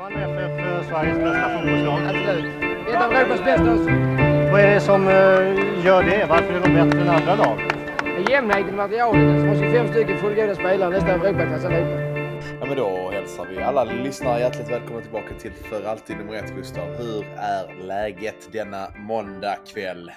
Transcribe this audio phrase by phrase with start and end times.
[0.00, 2.00] Malmö FF Sveriges bästa fotbollslag?
[2.04, 2.44] Absolut.
[2.88, 3.74] Ett av Europas bästa.
[4.52, 6.26] Vad är det som eh, gör det?
[6.28, 7.58] Varför är de bättre än andra lag?
[8.30, 9.40] Jämnheten i materialet.
[9.40, 12.00] Som har 25 stycken fullgoda spelare, nästan Europaklass allihopa.
[12.60, 16.54] Ja men då hälsar vi alla lyssnare hjärtligt välkomna tillbaka till För alltid nummer ett
[16.56, 16.88] Gustav.
[16.98, 20.10] Hur är läget denna måndag kväll?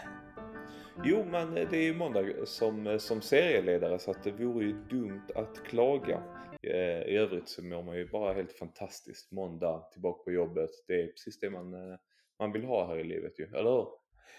[1.03, 5.27] Jo, men det är ju måndag som, som serieledare så att det vore ju dumt
[5.35, 6.19] att klaga.
[6.63, 9.31] Eh, I övrigt så mår man ju bara helt fantastiskt.
[9.31, 10.69] Måndag, tillbaka på jobbet.
[10.87, 11.97] Det är precis det man, eh,
[12.39, 13.87] man vill ha här i livet ju, eller hur?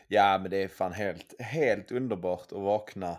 [0.09, 3.19] Ja men det är fan helt, helt underbart att vakna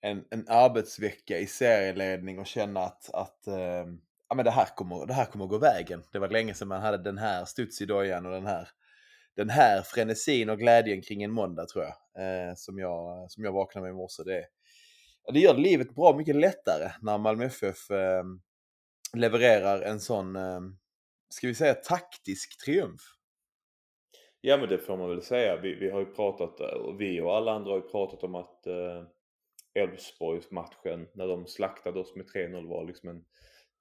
[0.00, 3.86] en, en arbetsvecka i serieledning och känna att, att äh,
[4.28, 6.02] ja, men det, här kommer, det här kommer gå vägen.
[6.12, 8.68] Det var länge sedan man hade den här studs i dojan och den här,
[9.36, 11.94] den här frenesin och glädjen kring en måndag tror jag.
[12.48, 14.22] Äh, som, jag som jag vaknade med i morse.
[14.22, 14.44] Det,
[15.32, 18.24] det gör livet bra mycket lättare när Malmö FF eh,
[19.16, 20.60] levererar en sån, eh,
[21.28, 23.00] ska vi säga taktisk triumf.
[24.40, 25.60] Ja men det får man väl säga.
[25.60, 28.34] Vi, vi har ju pratat, eh, och vi och alla andra har ju pratat om
[28.34, 29.04] att eh,
[29.74, 33.24] Elfsborgs-matchen när de slaktade oss med 3-0 var liksom en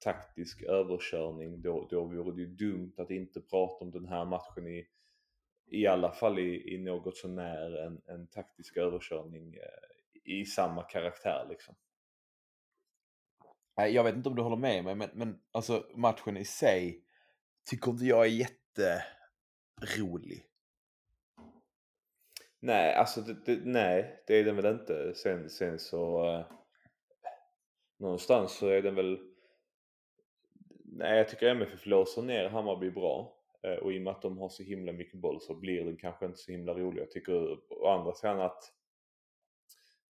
[0.03, 1.61] taktisk överkörning.
[1.61, 4.87] Då, då vore det ju dumt att inte prata om den här matchen i,
[5.71, 9.96] i alla fall i, i något sånär en, en taktisk överkörning eh,
[10.27, 11.75] i samma karaktär liksom.
[13.75, 17.03] Jag vet inte om du håller med mig, men, men alltså matchen i sig
[17.69, 18.47] tycker inte jag är
[19.79, 20.43] jätterolig.
[22.59, 25.13] Nej, alltså det, det, nej, det är den väl inte.
[25.15, 26.45] Sen, sen så eh,
[27.99, 29.19] någonstans så är den väl
[30.89, 34.37] Nej, jag tycker MFF låser ner Hammarby bra eh, och i och med att de
[34.37, 37.01] har så himla mycket boll så blir den kanske inte så himla rolig.
[37.01, 38.63] Jag tycker å andra sidan att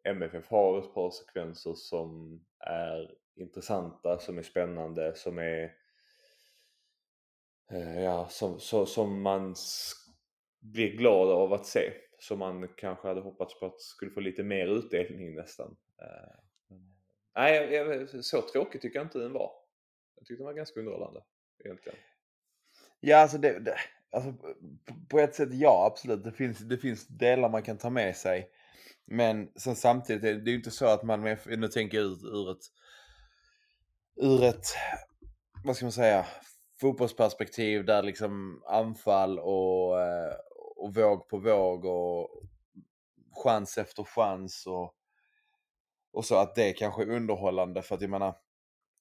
[0.07, 5.75] MFF har ett par sekvenser som är intressanta, som är spännande, som är
[7.71, 9.55] eh, ja, som, som, som man
[10.61, 11.93] blir glad av att se.
[12.19, 15.77] Som man kanske hade hoppats på att skulle få lite mer utdelning nästan.
[16.03, 16.77] Eh,
[17.35, 19.53] nej, så tråkigt tycker jag inte den var.
[20.17, 21.23] Jag tyckte den var ganska underhållande
[21.65, 21.99] egentligen.
[23.01, 23.77] Ja, alltså, det, det,
[24.11, 24.35] alltså
[25.09, 26.25] på ett sätt ja, absolut.
[26.25, 28.51] Det finns, det finns delar man kan ta med sig.
[29.07, 32.27] Men sen samtidigt, det, det är ju inte så att man, nu tänker jag ur,
[32.27, 32.65] ur ett,
[34.17, 34.67] ur ett,
[35.65, 36.27] vad ska man säga,
[36.81, 40.35] fotbollsperspektiv där liksom anfall och, eh,
[40.77, 42.43] och våg på våg och
[43.45, 44.95] chans efter chans och,
[46.13, 48.35] och så att det kanske är underhållande för att jag menar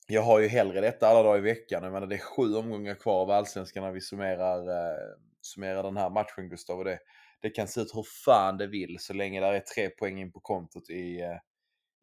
[0.07, 1.83] jag har ju hellre detta alla dagar i veckan.
[1.83, 5.97] Jag menar det är sju omgångar kvar av allsvenskan när vi summerar, eh, summerar den
[5.97, 6.77] här matchen Gustav.
[6.77, 6.99] Och det,
[7.41, 10.31] det kan se ut hur fan det vill så länge det är tre poäng in
[10.31, 11.37] på kontot i, eh,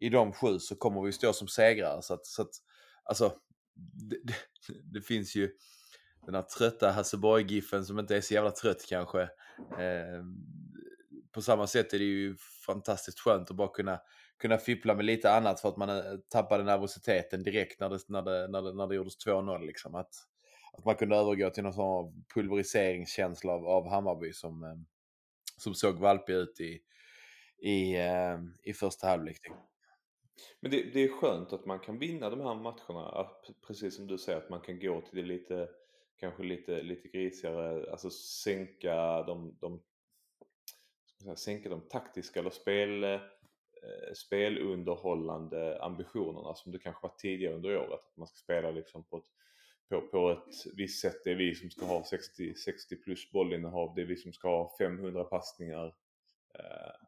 [0.01, 2.03] i de sju så kommer vi stå som segrare.
[2.03, 2.51] Så att, så att
[3.05, 3.35] alltså,
[4.11, 4.35] det, det,
[4.93, 5.51] det finns ju
[6.27, 9.23] den här trötta Hasseborg-giffen som inte är så jävla trött kanske.
[9.79, 10.23] Eh,
[11.33, 12.37] på samma sätt är det ju
[12.67, 14.01] fantastiskt skönt att bara kunna
[14.43, 18.23] kunna fippla med lite annat för att man eh, tappade nervositeten direkt när det, när
[18.23, 19.67] det, när det, när det gjordes 2-0.
[19.67, 19.95] Liksom.
[19.95, 20.15] Att,
[20.73, 24.75] att man kunde övergå till någon form av pulveriseringskänsla av, av Hammarby som, eh,
[25.57, 26.81] som såg valpig ut i,
[27.69, 29.41] i, eh, i första halvlek.
[30.61, 34.07] Men det, det, är skönt att man kan vinna de här matcherna, att, precis som
[34.07, 35.69] du säger, att man kan gå till det lite,
[36.21, 39.83] kanske lite, lite grisigare, alltså sänka de, de
[41.23, 43.05] säga, sänka de taktiska eller spel
[43.83, 47.93] Eh, spelunderhållande ambitionerna som det kanske var tidigare under året.
[47.93, 49.25] Att man ska spela liksom på ett,
[49.89, 51.25] på, på ett visst sätt.
[51.25, 53.95] Det är vi som ska ha 60, 60 plus bollinnehav.
[53.95, 55.87] Det är vi som ska ha 500 passningar.
[56.55, 57.07] Eh,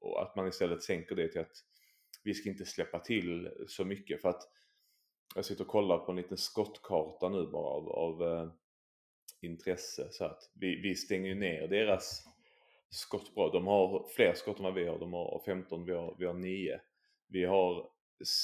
[0.00, 1.64] och att man istället sänker det till att
[2.22, 4.22] vi ska inte släppa till så mycket.
[4.22, 4.42] För att
[5.34, 8.50] jag sitter och kollar på en liten skottkarta nu bara av, av eh,
[9.40, 10.08] intresse.
[10.10, 12.24] Så att vi, vi stänger ner deras
[12.90, 13.50] skott bra.
[13.52, 14.98] De har fler skott än vad vi har.
[14.98, 16.80] De har 15, vi har, vi har 9.
[17.28, 17.90] Vi har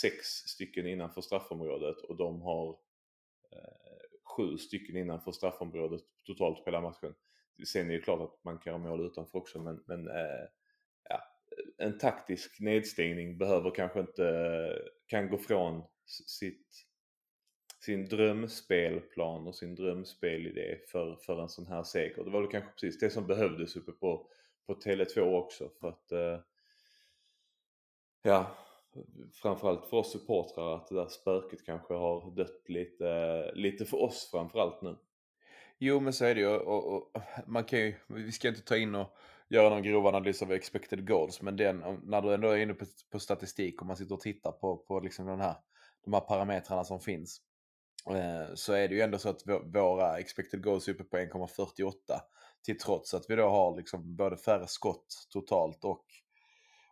[0.03, 2.69] 6 stycken innanför straffområdet och de har
[3.53, 7.15] eh, 7 stycken innanför straffområdet totalt på hela matchen.
[7.67, 10.47] Sen är det klart att man kan ha mål utanför också men, men eh,
[11.09, 11.21] ja,
[11.79, 16.67] en taktisk nedstängning behöver kanske inte, eh, kan gå från sitt,
[17.85, 22.25] sin drömspelplan och sin drömspelidé för, för en sån här seger.
[22.25, 24.27] Det var väl kanske precis det som behövdes uppe på
[24.67, 26.39] på Tele2 också för att eh,
[28.23, 28.57] ja,
[29.33, 34.29] framförallt för oss supportrar att det där spöket kanske har dött lite, lite för oss
[34.31, 34.97] framförallt nu.
[35.79, 38.77] Jo men så är det ju och, och, man kan ju, vi ska inte ta
[38.77, 39.17] in och
[39.49, 42.85] göra någon grov analys av expected goals men den, när du ändå är inne på,
[43.11, 45.55] på statistik och man sitter och tittar på, på liksom den här,
[46.05, 47.41] de här parametrarna som finns
[48.11, 51.93] Eh, så är det ju ändå så att våra expected goals är uppe på 1,48
[52.65, 56.05] till trots att vi då har liksom både färre skott totalt och,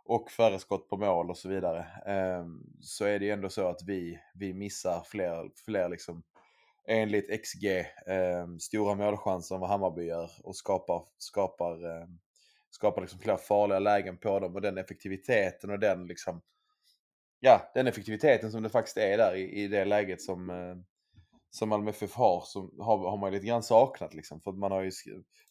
[0.05, 1.87] och färre skott på mål och så vidare.
[2.07, 6.23] Ehm, så är det ju ändå så att vi, vi missar fler, fler liksom
[6.89, 7.67] enligt XG
[8.07, 12.19] ehm, stora målchanser än vad Hammarby gör och skapar, skapar, ehm,
[12.71, 16.43] skapar liksom fler farliga lägen på dem och den effektiviteten och den liksom
[17.41, 20.77] ja, den effektiviteten som det faktiskt är där i, i det läget som, eh,
[21.51, 24.41] som Malmö FF har, som har, har man lite grann saknat liksom.
[24.41, 24.91] För att man har ju,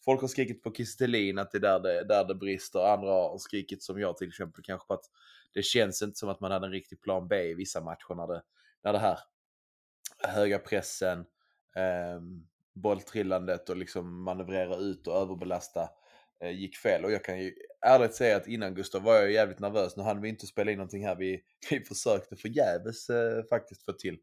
[0.06, 3.38] folk har skrikit på Kistelin att det är där det, där det brister, andra har
[3.38, 5.06] skrikit som jag till exempel kanske på att
[5.54, 8.28] det känns inte som att man hade en riktig plan B i vissa matcher när
[8.28, 8.42] det,
[8.84, 9.19] när det här
[10.28, 11.19] höga pressen,
[11.75, 12.22] eh,
[12.74, 15.90] bolltrillandet och liksom manövrera ut och överbelasta
[16.44, 17.06] eh, gick fel.
[17.06, 17.54] Och jag kan ju
[17.86, 19.98] ärligt säga att innan Gustav var jag jävligt nervös.
[19.98, 21.16] Nu hann vi inte spela in någonting här.
[21.16, 24.18] Vi, vi försökte förgäves eh, faktiskt få till,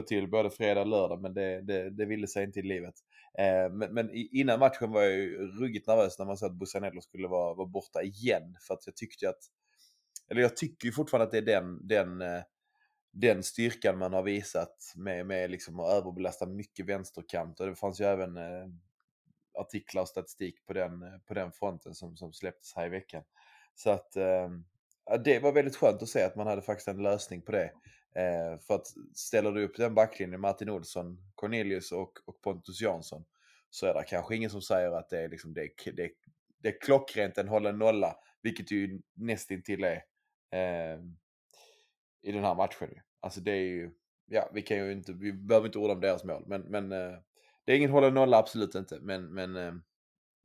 [0.00, 2.94] få till både fredag och lördag, men det, det, det ville sig inte i livet.
[3.38, 7.00] Eh, men, men innan matchen var jag ju ruggigt nervös när man sa att Bussanello
[7.00, 8.56] skulle vara, vara borta igen.
[8.66, 9.40] För att jag tyckte att,
[10.30, 12.42] eller jag tycker ju fortfarande att det är den, den eh,
[13.18, 17.60] den styrkan man har visat med, med liksom att överbelasta mycket vänsterkant.
[17.60, 18.66] Och det fanns ju även eh,
[19.58, 23.22] artiklar och statistik på den, på den fronten som, som släpptes här i veckan.
[23.74, 24.48] Så att eh,
[25.24, 27.72] det var väldigt skönt att se att man hade faktiskt en lösning på det.
[28.16, 33.24] Eh, för att ställer du upp den backlinjen, Martin Olsson, Cornelius och, och Pontus Jansson,
[33.70, 36.10] så är det kanske ingen som säger att det är, liksom, det är, det är,
[36.58, 40.02] det är klockrent en hållen nolla, vilket ju nästintill är
[40.50, 41.00] eh,
[42.22, 42.88] i den här matchen.
[43.20, 43.90] Alltså det är ju,
[44.26, 47.18] ja vi kan ju inte, vi behöver inte orda om deras mål, men, men eh,
[47.64, 49.00] det är ingen hållen nolla, absolut inte.
[49.00, 49.74] Men, men eh,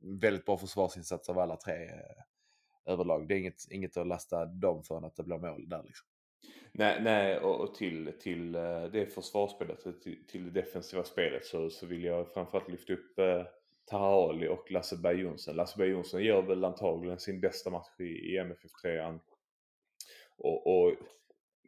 [0.00, 3.28] väldigt bra försvarsinsats av alla tre eh, överlag.
[3.28, 6.06] Det är inget, inget att lasta dem för att det blir mål där liksom.
[6.74, 11.70] Nej, nej och, och till, till eh, det försvarsspelet, till, till det defensiva spelet så,
[11.70, 13.44] så vill jag framförallt lyfta upp eh,
[13.84, 15.56] Taha Ali och Lasse Berg Jonsson.
[15.56, 19.18] Lasse Berg Jonsson gör väl antagligen sin bästa match i, i MFF3.
[20.36, 20.96] Och, och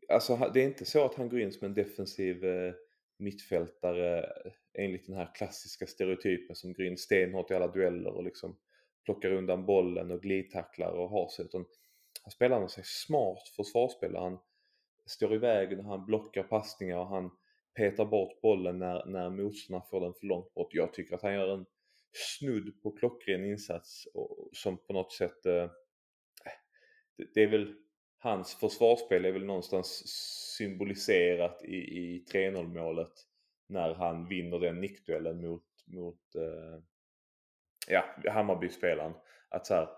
[0.08, 2.74] alltså det är inte så att han går in som en defensiv eh,
[3.18, 8.24] mittfältare eh, enligt den här klassiska stereotypen som går in stenhårt i alla dueller och
[8.24, 8.56] liksom
[9.04, 11.44] plockar undan bollen och glidtacklar och har sig.
[11.44, 11.64] Utan
[12.22, 14.22] han spelar med sig smart försvarsspelare.
[14.22, 14.38] Han
[15.06, 17.30] står i vägen och han blockar passningar och han
[17.74, 20.74] petar bort bollen när, när motståndarna får den för långt bort.
[20.74, 21.66] Jag tycker att han gör en
[22.12, 25.70] snudd på klockren insats och, som på något sätt eh,
[27.16, 27.74] det, det är väl
[28.18, 30.02] hans försvarsspel är väl någonstans
[30.56, 33.12] symboliserat i, i 3-0 målet
[33.66, 36.82] när han vinner den nickduellen mot, mot eh,
[37.88, 39.14] ja, Hammarby-spelaren.
[39.48, 39.88] Att så här,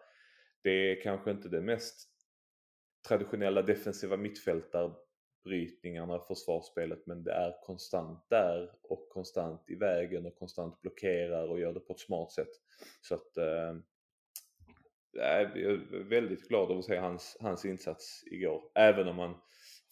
[0.62, 2.09] det är kanske inte det mest
[3.08, 10.81] traditionella defensiva mittfältarbrytningarna försvarsspelet men det är konstant där och konstant i vägen och konstant
[10.81, 12.50] blockerar och gör det på ett smart sätt.
[13.00, 13.76] Så att eh,
[15.12, 18.70] jag är väldigt glad över att se hans, hans insats igår.
[18.75, 19.35] Även om man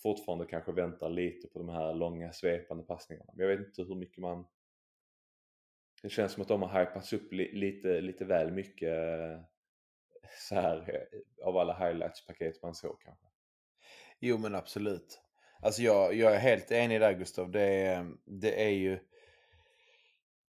[0.03, 3.33] fortfarande kanske väntar lite på de här långa svepande passningarna.
[3.37, 4.47] Men jag vet inte hur mycket man...
[6.03, 9.41] Det känns som att de har hypats upp li, lite, lite väl mycket eh,
[10.39, 13.27] så här eh, av alla highlights-paket man såg kanske.
[14.21, 15.21] Jo men absolut.
[15.63, 17.51] Alltså jag, jag är helt enig där Gustav.
[17.51, 18.99] Det är, eh, det är ju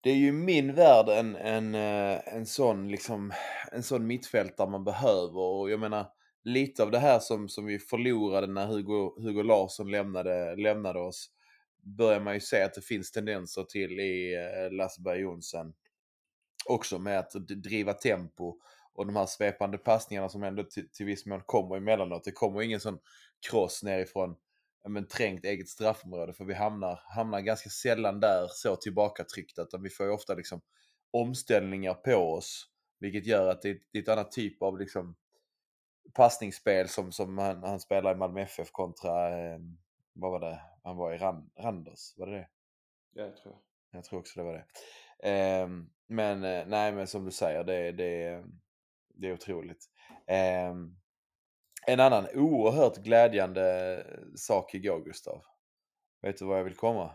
[0.02, 3.34] det är ju i min värld en, en, eh, en, sån, liksom,
[3.72, 5.40] en sån mittfältare man behöver.
[5.40, 6.08] Och jag menar,
[6.44, 11.32] lite av det här som, som vi förlorade när Hugo, Hugo Larsson lämnade, lämnade oss
[11.86, 14.36] börjar man ju se att det finns tendenser till i
[14.72, 15.74] Lasse Berg Jonsson.
[16.66, 18.60] Också med att driva tempo
[18.96, 22.24] och de här svepande passningarna som ändå till, till viss mån kommer emellanåt.
[22.24, 23.00] Det kommer ingen sån
[23.50, 24.36] cross nerifrån
[24.88, 29.90] men, trängt eget straffområde för vi hamnar, hamnar ganska sällan där så tillbakatryckta utan vi
[29.90, 30.62] får ju ofta liksom
[31.12, 35.16] omställningar på oss vilket gör att det, är- det är ett annat typ av liksom
[36.14, 39.60] passningsspel som, som han, han spelar i Malmö FF kontra, eh,
[40.14, 42.48] vad var det, han var i Ran, Randers, var det det?
[43.14, 43.62] Ja, jag tror jag.
[44.00, 44.66] Jag tror också det var det.
[45.30, 48.44] Ehm, men eh, nej, men som du säger, det, det,
[49.18, 49.86] det är otroligt.
[50.28, 50.96] Ehm,
[51.88, 54.06] en annan oerhört glädjande
[54.36, 55.42] sak igår, Gustav.
[56.22, 57.12] Vet du vad jag vill komma?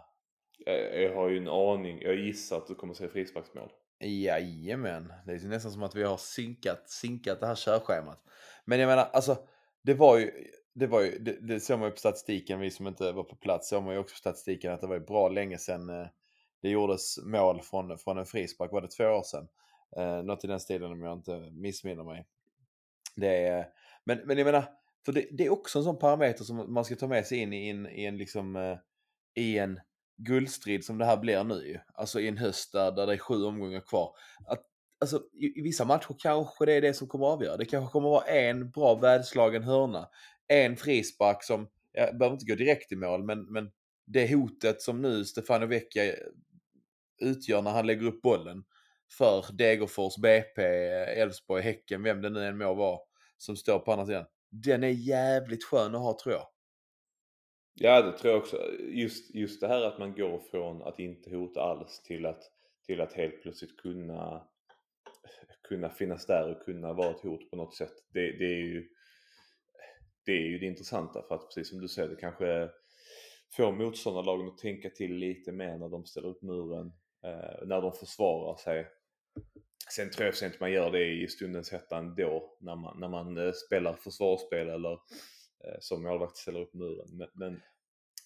[0.58, 3.70] Jag, jag har ju en aning, jag gissar att du kommer säga frisparksmål.
[4.00, 8.24] Jajamän, det är nästan som att vi har synkat, synkat det här körschemat.
[8.64, 9.36] Men jag menar, alltså,
[9.82, 10.30] det var ju,
[10.74, 13.36] det var ju, det, det såg man ju på statistiken, vi som inte var på
[13.36, 16.06] plats, såg man ju också på statistiken att det var ju bra länge sedan eh,
[16.62, 19.48] det gjordes mål från, från en frispark, var det två år sedan?
[19.96, 22.26] Eh, något i den stilen om jag inte missminner mig.
[23.16, 23.68] Det är,
[24.04, 24.64] men, men jag menar,
[25.04, 27.52] för det, det är också en sån parameter som man ska ta med sig in
[27.52, 28.78] i en, i en liksom, eh,
[29.34, 29.80] i en
[30.16, 31.78] guldstrid som det här blir nu ju.
[31.94, 34.16] Alltså i en höst där, där det är sju omgångar kvar.
[34.46, 34.62] Att,
[35.00, 37.56] alltså i, i vissa matcher kanske det är det som kommer att avgöra.
[37.56, 40.08] Det kanske kommer att vara en bra väderslagen hörna.
[40.48, 43.70] En frispark som, jag behöver inte gå direkt i mål, men, men
[44.06, 46.14] det hotet som nu Stefano Vecchia
[47.18, 48.64] utgör när han lägger upp bollen
[49.18, 50.62] för Degerfors, BP,
[51.20, 52.98] Elfsborg, Häcken, vem det nu än må vara
[53.36, 54.24] som står på andra sidan.
[54.50, 56.46] Den är jävligt skön att ha tror jag.
[57.74, 58.56] Ja, det tror jag också.
[58.80, 62.42] Just, just det här att man går från att inte hota alls till att,
[62.86, 64.48] till att helt plötsligt kunna,
[65.68, 67.92] kunna finnas där och kunna vara ett hot på något sätt.
[68.12, 68.88] Det, det, är ju,
[70.26, 72.70] det är ju det intressanta för att precis som du säger, det kanske
[73.56, 76.92] får motståndarlagen att tänka till lite mer när de ställer upp muren,
[77.24, 78.86] eh, när de försvarar sig.
[79.96, 83.46] Sen tror jag inte man gör det i stundens hetta ändå när man, när man
[83.46, 87.08] eh, spelar försvarsspel eller eh, som målvakt ställer upp muren.
[87.18, 87.52] Men, men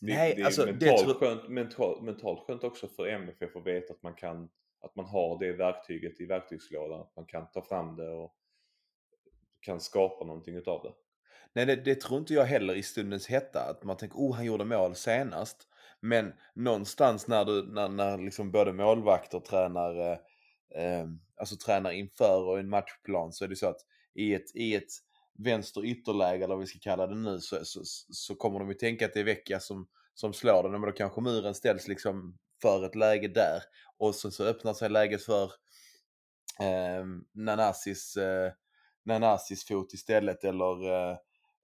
[0.00, 3.66] det, Nej, det är alltså, mentalt, det skönt, mentalt, mentalt skönt också för MFF att
[3.66, 4.48] veta att man kan
[4.84, 7.00] att man har det verktyget i verktygslådan.
[7.00, 8.34] Att man kan ta fram det och
[9.60, 10.92] kan skapa någonting utav det.
[11.52, 13.60] Nej, det, det tror inte jag heller i stundens hetta.
[13.60, 15.68] Att man tänker, oh han gjorde mål senast.
[16.00, 20.20] Men någonstans när, du, när, när liksom både målvakter tränar,
[20.76, 23.80] eh, alltså tränar inför och en matchplan så är det så att
[24.14, 24.90] i ett, i ett
[25.38, 28.74] vänster ytterläge eller vad vi ska kalla det nu så, så, så kommer de ju
[28.74, 30.72] tänka att det är Vecchia som, som slår den.
[30.72, 33.62] Men då kanske muren ställs liksom för ett läge där.
[33.98, 35.44] Och så, så öppnar sig läget för
[36.60, 38.52] eh, Nanasis, eh,
[39.04, 41.16] Nanasis fot istället eller, eh,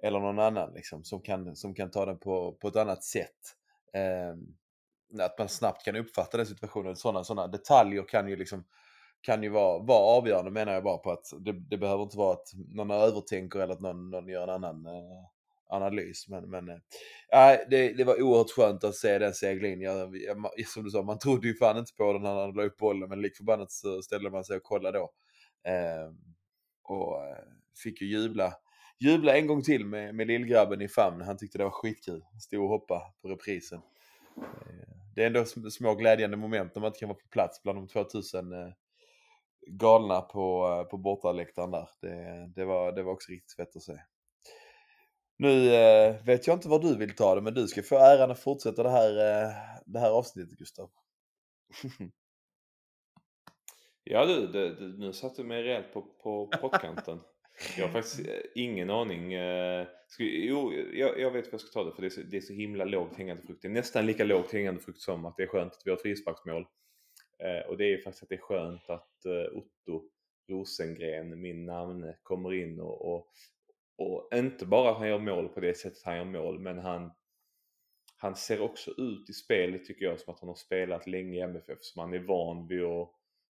[0.03, 3.57] eller någon annan liksom, som, kan, som kan ta den på, på ett annat sätt.
[3.95, 4.35] Eh,
[5.21, 6.97] att man snabbt kan uppfatta den situationen.
[6.97, 8.65] Sådana, sådana detaljer kan ju liksom
[9.21, 12.33] kan ju vara, vara avgörande menar jag bara på att det, det behöver inte vara
[12.33, 15.25] att någon övertänker eller att någon, någon gör en annan eh,
[15.71, 16.29] analys.
[16.29, 19.81] Men, men äh, det, det var oerhört skönt att se den seglin.
[19.81, 22.63] Jag, jag, som du sa, man trodde ju fan inte på den när han la
[22.63, 25.13] upp bollen men lik förbannat så ställde man sig och kollade då.
[25.71, 26.13] Eh,
[26.83, 27.45] och eh,
[27.83, 28.53] fick ju jubla,
[28.99, 31.21] jubla en gång till med, med lillgrabben i famn.
[31.21, 32.25] Han tyckte det var skitkul.
[32.41, 33.81] Stod och hoppade på reprisen.
[34.37, 37.79] Eh, det är ändå små glädjande moment när man inte kan vara på plats bland
[37.79, 38.69] de 2000 eh,
[39.67, 41.89] galna på, på bortaläktaren där.
[42.01, 43.97] Det, det, var, det var också riktigt fett att se.
[45.39, 48.31] Nu eh, vet jag inte var du vill ta det, men du ska få äran
[48.31, 49.53] att fortsätta det här, eh,
[49.87, 50.91] det här avsnittet Gustav.
[54.05, 57.21] Ja du, det, det, nu satte du mig rejält på, på pottkanten.
[57.77, 59.33] Jag har faktiskt eh, ingen aning.
[59.33, 62.21] Eh, ska, jo, jag, jag vet vad jag ska ta det för det är, så,
[62.21, 63.63] det är så himla lågt hängande frukt.
[63.63, 65.97] Det är nästan lika lågt hängande frukt som att det är skönt att vi har
[65.97, 66.67] ett frisparksmål.
[67.43, 70.03] Eh, och det är ju faktiskt att det är skönt att eh, Otto
[70.49, 73.27] Rosengren, min namne, kommer in och, och,
[73.99, 77.11] och inte bara att han gör mål på det sättet han gör mål, men han,
[78.17, 81.41] han ser också ut i spelet tycker jag som att han har spelat länge i
[81.41, 83.11] MFF, som han är van vid att,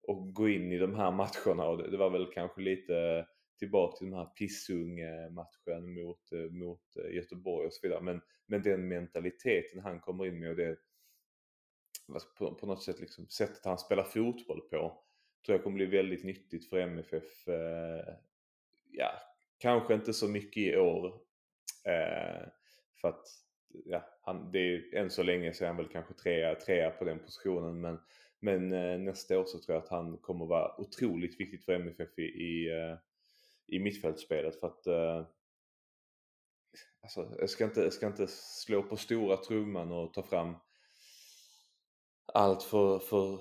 [0.09, 3.27] att gå in i de här matcherna och det, det var väl kanske lite
[3.59, 8.01] tillbaka till den här Pissung-matchen mot, mot eh, Göteborg och så vidare.
[8.01, 10.77] Men, men den mentaliteten han kommer in med och det
[12.13, 15.05] Alltså, på, på något sätt liksom sättet han spelar fotboll på
[15.45, 17.49] tror jag kommer bli väldigt nyttigt för MFF.
[17.49, 18.15] Eh,
[18.91, 19.11] ja,
[19.59, 21.07] kanske inte så mycket i år.
[21.85, 22.49] Eh,
[23.01, 23.27] för att
[23.85, 27.05] ja, han, det är än så länge så är han väl kanske trea, trea på
[27.05, 27.81] den positionen.
[27.81, 27.99] Men,
[28.41, 32.19] men eh, nästa år så tror jag att han kommer vara otroligt viktigt för MFF
[32.19, 32.97] i, i, eh,
[33.67, 34.61] i mittfältsspelet.
[34.61, 35.27] För att eh,
[37.03, 40.57] alltså, jag, ska inte, jag ska inte slå på stora trumman och ta fram
[42.27, 43.41] allt för, för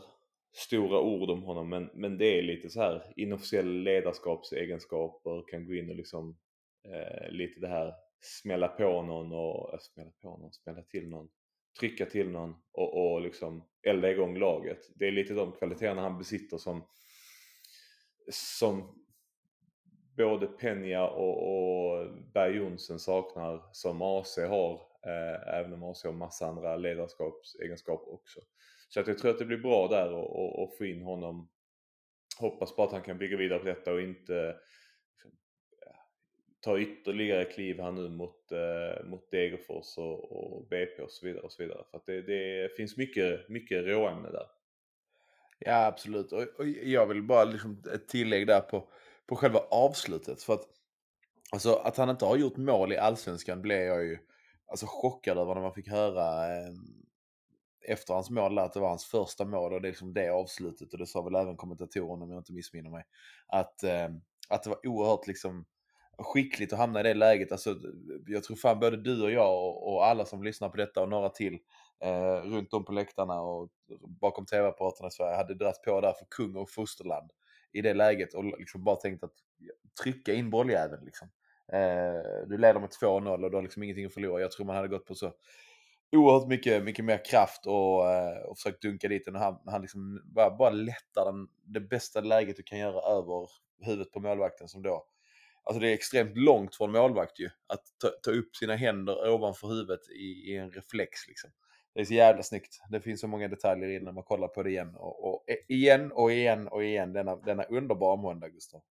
[0.52, 5.74] stora ord om honom men, men det är lite så här inofficiella ledarskapsegenskaper kan gå
[5.74, 6.38] in och liksom
[6.86, 11.30] eh, lite det här smälla på någon och äh, smälla på någon, smälla till någon,
[11.80, 14.90] trycka till någon och, och liksom elda igång laget.
[14.96, 16.84] Det är lite de kvaliteterna han besitter som
[18.32, 19.04] som
[20.18, 24.74] både Penja och, och Berg Jonsson saknar som AC har
[25.06, 28.40] eh, även om AC har massa andra ledarskapsegenskaper också.
[28.94, 30.14] Så att jag tror att det blir bra där
[30.60, 31.50] och få in honom.
[32.40, 34.56] Hoppas bara att han kan bygga vidare på detta och inte
[35.14, 35.32] liksom,
[36.62, 41.44] ta ytterligare kliv här nu mot, eh, mot Degerfors och, och BP och så vidare.
[41.44, 41.84] Och så vidare.
[41.92, 44.46] För att det, det finns mycket, mycket råämne där.
[45.60, 48.90] Ja absolut och, och jag vill bara liksom ett tillägg där på,
[49.28, 50.44] på själva avslutet.
[50.44, 50.68] För att,
[51.52, 54.18] alltså, att han inte har gjort mål i Allsvenskan blev jag ju
[54.68, 56.74] alltså, chockad över när man fick höra eh,
[57.88, 60.94] efter hans mål att det var hans första mål och det är liksom det avslutet
[60.94, 63.04] och det sa väl även kommentatorerna om jag inte missminner mig.
[63.48, 64.10] Att, eh,
[64.50, 65.66] att det var oerhört liksom
[66.18, 67.52] skickligt att hamna i det läget.
[67.52, 67.76] Alltså,
[68.28, 71.10] jag tror fan både du och jag och, och alla som lyssnar på detta och
[71.10, 71.60] några till
[72.04, 73.70] eh, runt om på läktarna och
[74.22, 77.32] bakom tv-apparaterna i Sverige hade dragit på där för kung och fosterland
[77.72, 79.34] i det läget och liksom bara tänkt att
[80.04, 81.30] trycka in bolljäveln liksom.
[81.74, 84.42] Eh, du leder med 2-0 och du har liksom ingenting att förlora.
[84.42, 85.34] Jag tror man hade gått på så
[86.14, 89.36] oerhört mycket, mycket mer kraft och, eh, och försökt dunka dit den.
[89.36, 93.50] Och han, han liksom bara, bara lättar den, det bästa läget du kan göra över
[93.82, 95.08] huvudet på målvakten som då
[95.64, 97.50] Alltså det är extremt långt från målvakt ju.
[97.68, 101.50] Att ta, ta upp sina händer ovanför huvudet i, i, en reflex liksom.
[101.94, 102.80] Det är så jävla snyggt.
[102.90, 104.96] Det finns så många detaljer in när man kollar på det igen.
[104.96, 107.14] Och, och eh, igen och igen och igen.
[107.14, 108.82] Denna, denna underbara måndag Gustav.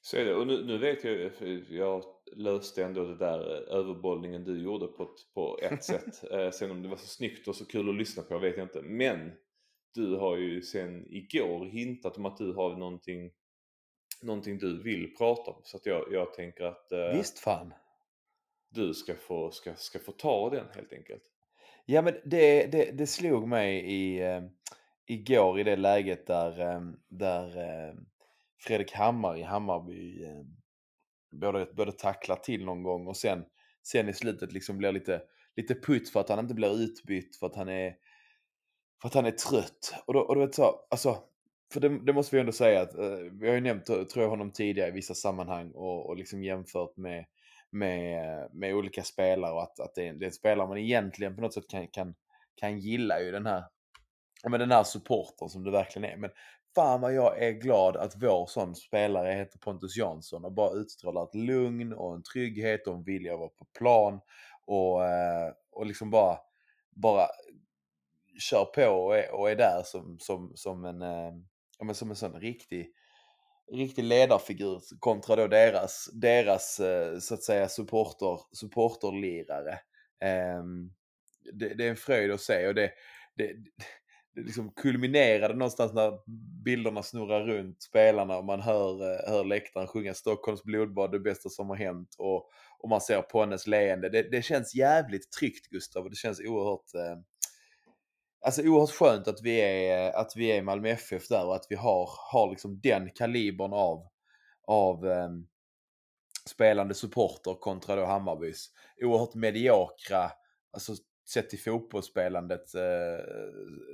[0.00, 0.34] Så är det.
[0.34, 1.30] Och nu, nu vet jag,
[1.68, 2.04] jag
[2.36, 6.32] löste ändå det där eh, överbollningen du gjorde på ett, på ett sätt.
[6.32, 8.64] Eh, sen om det var så snyggt och så kul att lyssna på vet jag
[8.64, 8.82] inte.
[8.82, 9.32] Men
[9.94, 13.30] du har ju sen igår hintat om att du har någonting,
[14.22, 15.60] någonting du vill prata om.
[15.64, 17.74] Så att jag, jag tänker att eh, Visst fan.
[18.70, 21.22] du ska få, ska, ska få ta den helt enkelt.
[21.86, 24.42] Ja men det, det, det slog mig i, eh,
[25.06, 27.54] igår i det läget där, eh, där
[28.58, 30.26] Fredrik Hammar i Hammarby
[31.40, 33.44] både, både tacklar till någon gång och sen,
[33.82, 35.22] sen i slutet liksom blir lite,
[35.56, 37.94] lite putt för att han inte blir utbytt för att han är,
[39.02, 39.94] för att han är trött.
[40.06, 41.18] Och då, och du vet så, alltså,
[41.72, 44.22] för det, det, måste vi ändå säga att eh, vi har ju nämnt, eh, tror
[44.22, 47.24] jag, honom tidigare i vissa sammanhang och, och liksom jämfört med,
[47.70, 51.36] med, med olika spelare och att, att det, är, det är en spelare man egentligen
[51.36, 52.14] på något sätt kan, kan,
[52.56, 53.64] kan gilla ju den här,
[54.48, 56.16] men den här supporten som det verkligen är.
[56.16, 56.30] Men
[56.74, 61.24] fan vad jag är glad att vår sån spelare heter Pontus Jansson och bara utstrålar
[61.24, 64.20] ett lugn och en trygghet och en vilja att vara på plan
[64.66, 66.38] och, eh, och liksom bara,
[66.90, 67.26] bara
[68.38, 71.32] kör på och är, och är där som, som, som, en, eh,
[71.78, 72.92] ja, men som en sån riktig,
[73.72, 79.78] riktig ledarfigur kontra då deras, deras eh, så att säga supporter, supporterlirare.
[80.20, 80.90] Ehm,
[81.52, 82.90] det, det är en fröjd att se och det,
[83.36, 83.54] det,
[84.34, 86.18] det liksom kulminerade någonstans när
[86.64, 91.48] bilderna snurrar runt spelarna och man hör, eh, hör läktaren sjunga Stockholms blodbad, det bästa
[91.48, 94.08] som har hänt och, och man ser Ponnes leende.
[94.08, 97.18] Det, det känns jävligt tryggt Gustav och det känns oerhört eh,
[98.46, 101.74] Alltså oerhört skönt att vi är, att vi är Malmö FF där och att vi
[101.74, 104.06] har, har liksom den kalibern av,
[104.66, 105.28] av eh,
[106.50, 108.70] spelande supporter kontra då Hammarbys.
[109.02, 110.30] Oerhört mediokra,
[110.72, 110.94] alltså
[111.28, 113.24] sett till fotbollsspelandet eh,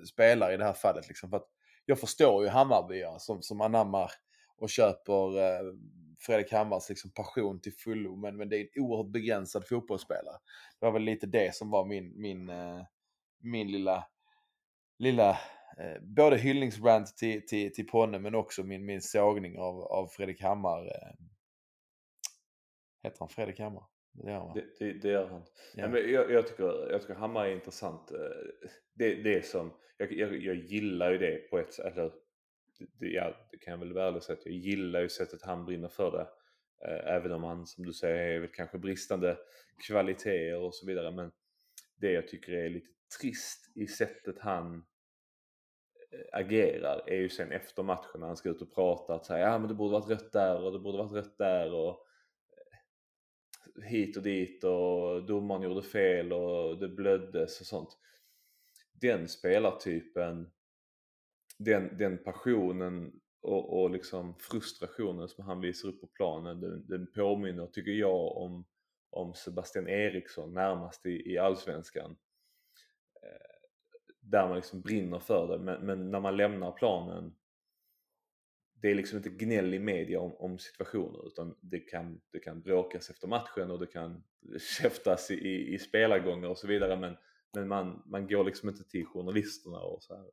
[0.06, 1.08] spelare i det här fallet.
[1.08, 1.30] Liksom.
[1.30, 1.48] För att
[1.84, 4.10] jag förstår ju Hammarbyare som, som anammar
[4.56, 5.74] och köper eh,
[6.18, 8.16] Fredrik Hammars liksom, passion till fullo.
[8.16, 10.36] Men, men det är en oerhört begränsad fotbollsspelare.
[10.80, 12.82] Det var väl lite det som var min, min, eh,
[13.38, 14.06] min lilla,
[14.98, 15.30] lilla
[15.78, 20.42] eh, både hyllningsrant till, till, till Ponne men också min, min sågning av, av Fredrik
[20.42, 20.86] Hammar.
[20.86, 21.14] Eh,
[23.02, 23.84] heter han Fredrik Hammar?
[24.12, 25.42] Det gör, det, det, det gör han.
[25.74, 25.88] Ja.
[25.88, 28.10] men jag, jag, tycker, jag tycker Hammar är intressant.
[28.10, 28.18] Eh,
[28.94, 31.86] det, det som, jag, jag, jag gillar ju det på ett sätt.
[31.86, 32.12] Eller,
[32.78, 35.88] det, ja, det kan jag väl vara ärlig säga jag gillar ju sättet han brinner
[35.88, 36.28] för det.
[36.88, 39.38] Eh, även om han som du säger är väl kanske bristande
[39.86, 41.10] kvaliteter och så vidare.
[41.10, 41.32] Men
[41.96, 44.74] det jag tycker är lite trist i sättet han
[46.12, 49.46] eh, agerar är ju sen efter matchen när han ska ut och prata att säga
[49.46, 52.06] ja men det borde varit rött där och det borde varit rött där och
[53.82, 57.98] hit och dit och domaren gjorde fel och det blöddes och sånt.
[58.92, 60.50] Den spelartypen,
[61.58, 67.12] den, den passionen och, och liksom frustrationen som han visar upp på planen, den, den
[67.12, 68.64] påminner, tycker jag, om,
[69.10, 72.16] om Sebastian Eriksson närmast i, i Allsvenskan.
[73.22, 73.50] Eh,
[74.20, 77.34] där man liksom brinner för det, men, men när man lämnar planen
[78.82, 82.60] det är liksom inte gnäll i media om, om situationer utan det kan, det kan
[82.60, 84.22] bråkas efter matchen och det kan
[84.78, 87.16] käftas i, i spelargångar och så vidare men,
[87.54, 90.26] men man, man går liksom inte till journalisterna och så här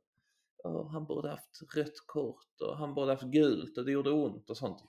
[0.64, 4.50] oh, han borde haft rött kort och han borde haft gult och det gjorde ont
[4.50, 4.82] och sånt.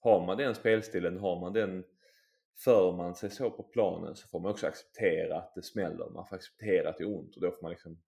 [0.00, 1.84] Har man den spelstilen, har man den
[2.64, 6.26] för man sig så på planen så får man också acceptera att det smäller, man
[6.26, 7.98] får acceptera att det är ont och då får man liksom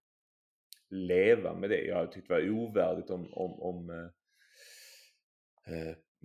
[0.89, 1.85] leva med det.
[1.85, 4.09] Jag tyckte det var ovärdigt om, om, om eh,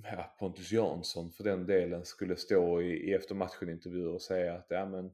[0.04, 4.86] ja, Pontus Jansson för den delen skulle stå i, i eftermatchen-intervjuer och säga att ja,
[4.86, 5.12] men,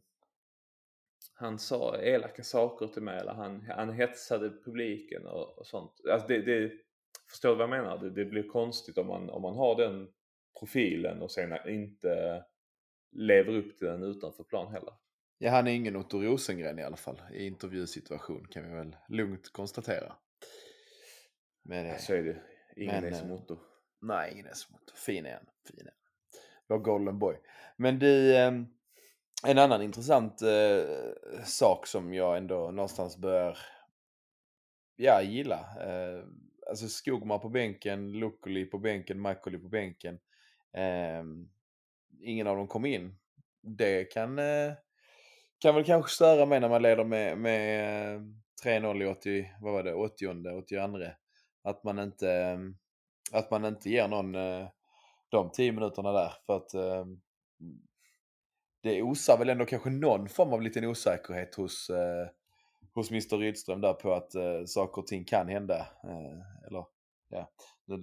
[1.34, 5.92] han sa elaka saker till mig eller han, han hetsade publiken och, och sånt.
[6.12, 6.72] Alltså det, det,
[7.30, 7.98] förstår du vad jag menar?
[7.98, 10.08] Det, det, blir konstigt om man, om man har den
[10.60, 12.44] profilen och sen inte
[13.12, 14.94] lever upp till den utanför plan heller.
[15.38, 19.52] Ja, han är ingen Otto Rosengren i alla fall i intervjusituation kan vi väl lugnt
[19.52, 20.16] konstatera.
[21.64, 22.42] Men, ja, så är det.
[22.76, 23.58] Ingen men, är som Otto.
[24.06, 25.46] Nej, ingen är så Fin är han.
[25.68, 25.94] Fin är
[26.68, 27.36] Vår golden boy.
[27.78, 28.68] Men du, ehm,
[29.48, 33.58] en annan intressant eh, sak som jag ändå någonstans bör
[34.96, 35.60] ja, gilla.
[35.82, 36.24] Eh,
[36.70, 40.20] alltså Skogmar på bänken, Lukkoli på bänken, Makoli på bänken.
[40.74, 41.24] Eh,
[42.22, 43.16] ingen av dem kom in.
[43.62, 44.74] Det kan, eh,
[45.60, 48.22] kan väl kanske störa mig när man leder med, med eh,
[48.64, 51.06] 3-0 i 80, vad var det, 80 82
[51.64, 52.58] Att man inte, eh,
[53.32, 54.68] att man inte ger någon eh,
[55.30, 56.34] de tio minuterna där.
[56.46, 57.06] För att eh,
[58.84, 62.28] det osar väl ändå kanske någon form av liten osäkerhet hos, eh,
[62.94, 65.80] hos Mr Rydström där på att eh, saker och ting kan hända.
[66.04, 66.86] Eh, eller
[67.30, 67.50] ja,
[67.86, 67.98] nu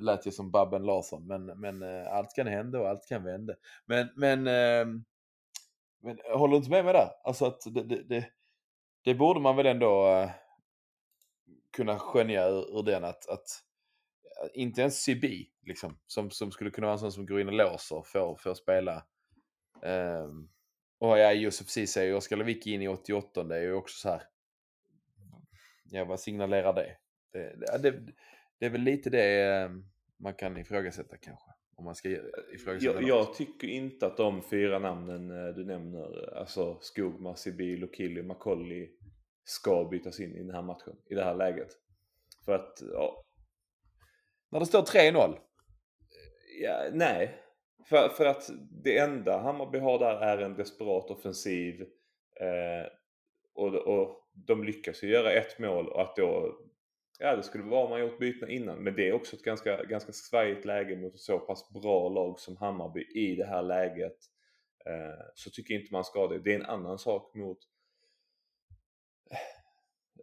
[0.00, 3.54] lät jag som Babben Larsson men, men eh, allt kan hända och allt kan vända.
[3.86, 4.86] Men, men, eh,
[6.02, 7.10] men håller du inte med mig där?
[7.24, 8.30] Alltså att det, det, det,
[9.04, 10.30] det borde man väl ändå eh,
[11.76, 13.46] kunna skönja ur, ur den att, att
[14.54, 17.54] inte ens Sibi, liksom, som, som skulle kunna vara en sån som går in och
[17.54, 19.06] låser, får, får spela
[19.82, 20.48] Um,
[20.98, 24.08] och ja, Josef Ceesay och Oskar Lewicki in i 88 det är ju också så
[24.08, 24.22] här.
[25.90, 26.96] Ja, vad signalerar det?
[27.32, 28.02] Det, det,
[28.58, 29.84] det är väl lite det ehm,
[30.16, 31.50] man kan ifrågasätta kanske.
[31.76, 32.08] Om man ska
[32.54, 37.84] ifrågasätta jag, jag tycker inte att de fyra namnen eh, du nämner, alltså Skogmar, Sibyl,
[37.84, 38.90] Okili, Macaulay,
[39.44, 41.70] ska bytas in i den här matchen, i det här läget.
[42.44, 43.24] För att, ja.
[44.50, 45.38] När det står 3-0?
[46.62, 47.34] Ja, nej,
[47.88, 48.50] för, för att
[48.84, 51.80] det enda Hammarby har där är en desperat offensiv.
[52.40, 52.86] Eh,
[53.54, 56.58] och, och de lyckas ju göra ett mål och att då
[57.22, 58.78] Ja, det skulle vara om man gjort bytena innan.
[58.78, 62.40] Men det är också ett ganska, ganska svajigt läge mot ett så pass bra lag
[62.40, 64.16] som Hammarby i det här läget.
[64.86, 66.38] Eh, så tycker inte man ska det.
[66.38, 67.58] Det är en annan sak mot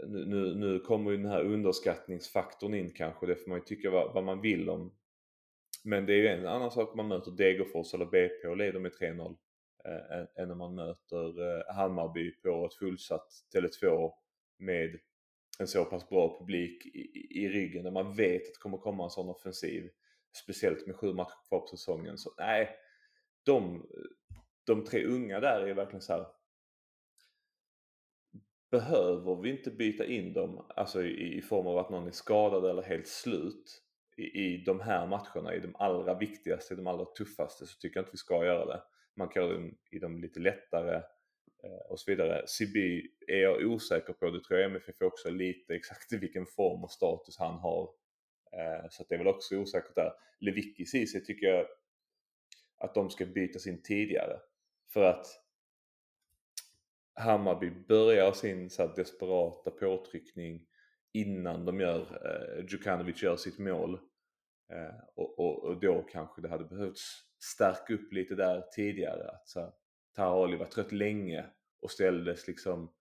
[0.08, 3.26] nu, nu, nu kommer ju den här underskattningsfaktorn in kanske.
[3.26, 4.92] Det får man ju tycka vad, vad man vill om
[5.88, 8.92] men det är ju en annan sak man möter Degerfors eller BP och leder med
[8.92, 9.36] 3-0
[9.86, 14.12] eh, än om man möter eh, Hammarby på ett fullsatt Tele2
[14.58, 15.00] med
[15.60, 19.04] en så pass bra publik i, i ryggen När man vet att det kommer komma
[19.04, 19.90] en sån offensiv.
[20.44, 22.18] Speciellt med sju matcher kvar på säsongen.
[22.18, 22.70] Så nej,
[23.44, 23.86] de,
[24.64, 26.26] de tre unga där är verkligen så här.
[28.72, 32.66] Behöver vi inte byta in dem, alltså i, i form av att någon är skadad
[32.66, 33.84] eller helt slut?
[34.18, 38.02] i, de här matcherna, i de allra viktigaste, i de allra tuffaste, så tycker jag
[38.02, 38.82] inte vi ska göra det.
[39.16, 40.96] Man kan göra det i de lite lättare
[41.64, 42.48] eh, och så vidare.
[42.48, 46.84] Sibi är jag osäker på, det tror jag MFF också lite exakt i vilken form
[46.84, 47.90] och status han har.
[48.52, 50.12] Eh, så det är väl också osäkert där.
[50.40, 51.68] Lewicki Ceesay tycker jag
[52.78, 54.40] att de ska bytas in tidigare.
[54.94, 55.26] För att
[57.18, 60.66] Hammarby börjar sin så desperata påtryckning
[61.14, 63.94] innan de gör, eh, Djukanovic gör sitt mål.
[64.74, 67.02] Eh, och, och, och, då kanske det hade behövts
[67.40, 69.30] stärka upp lite där tidigare.
[69.30, 69.74] Att så
[70.16, 71.46] Tahali var trött länge
[71.82, 72.94] och ställdes liksom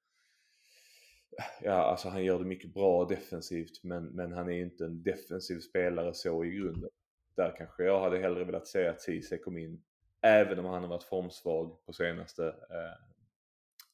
[1.63, 5.03] Ja, alltså han gör det mycket bra defensivt men, men han är ju inte en
[5.03, 6.91] defensiv spelare så i grunden.
[7.37, 9.83] Där kanske jag hade hellre velat se att Ceesay kom in
[10.23, 13.16] även om han har varit formsvag på senaste eh,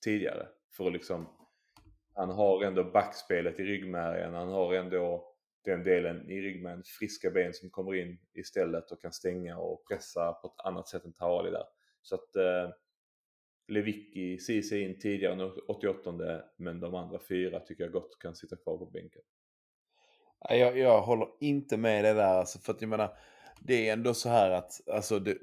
[0.02, 0.48] tidigare.
[0.70, 1.26] För att liksom
[2.14, 5.28] han har ändå backspelet i ryggmärgen, han har ändå
[5.64, 10.32] den delen i ryggmärgen, friska ben som kommer in istället och kan stänga och pressa
[10.32, 11.64] på ett annat sätt än Taali där.
[12.02, 12.70] Så att eh,
[13.68, 18.56] Lewicki, Ceesay in tidigare än 88 men de andra fyra tycker jag gott kan sitta
[18.56, 19.22] kvar på bänken.
[20.48, 23.16] Jag, jag håller inte med det där alltså, för att jag menar
[23.60, 25.38] det är ändå så här att alltså det,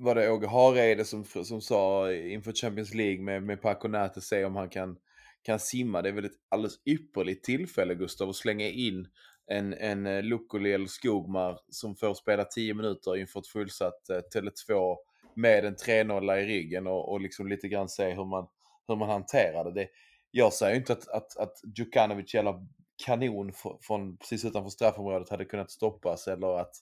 [0.00, 4.44] var det Åge Hareide som, som sa inför Champions League med, med Paco Nate, se
[4.44, 4.96] om han kan,
[5.42, 6.02] kan simma.
[6.02, 9.08] Det är väl ett alldeles ypperligt tillfälle Gustav att slänga in
[9.46, 14.20] en, en eh, Lukkoli eller Skogmar som får spela 10 minuter inför ett fullsatt eh,
[14.34, 14.96] Tele2
[15.34, 18.46] med en 3-0 i ryggen och, och liksom lite grann se hur man,
[18.88, 19.72] hur man hanterar det.
[19.72, 19.88] det
[20.30, 22.66] jag säger inte att, att, att Djukanovic eller
[23.06, 26.74] kanon från precis utanför straffområdet hade kunnat stoppas eller att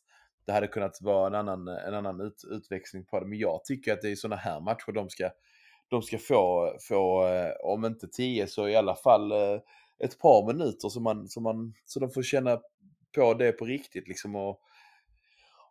[0.48, 3.26] det hade kunnat vara en annan, en annan ut, utväxling på det.
[3.26, 5.30] Men jag tycker att det är sådana här matcher de ska,
[5.88, 9.60] de ska få, få, eh, om inte tio så i alla fall eh,
[9.98, 12.60] ett par minuter så, man, så, man, så de får känna
[13.14, 14.08] på det på riktigt.
[14.08, 14.60] Liksom, och,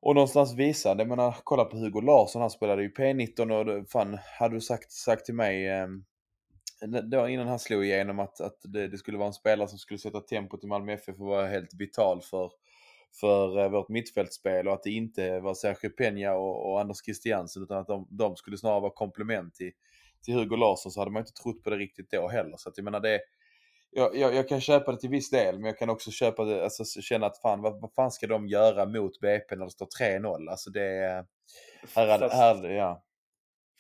[0.02, 4.18] och någonstans visa, jag menar, kolla på Hugo Larsson, han spelade ju P19 och fan,
[4.40, 6.04] hade du sagt, sagt till mig ehm,
[7.04, 9.98] då innan han slog igenom att, att det, det, skulle vara en spelare som skulle
[9.98, 12.52] sätta tempot i Malmö FF och vara helt vital för,
[13.20, 17.63] för eh, vårt mittfältspel och att det inte var Sergio Peña och, och Anders Christiansen
[17.63, 19.72] utan att de, de, skulle snarare vara komplement till,
[20.26, 22.58] till Hugo Larsson så hade man inte trott på det riktigt då heller.
[22.58, 23.20] Så att jag menar det,
[23.91, 26.63] jag, jag, jag, kan köpa det till viss del men jag kan också köpa det,
[26.63, 29.88] alltså känna att fan vad, vad fan ska de göra mot BP när det står
[30.02, 30.50] 3-0?
[30.50, 31.26] Alltså det,
[31.96, 33.04] här, Fast, här, ja.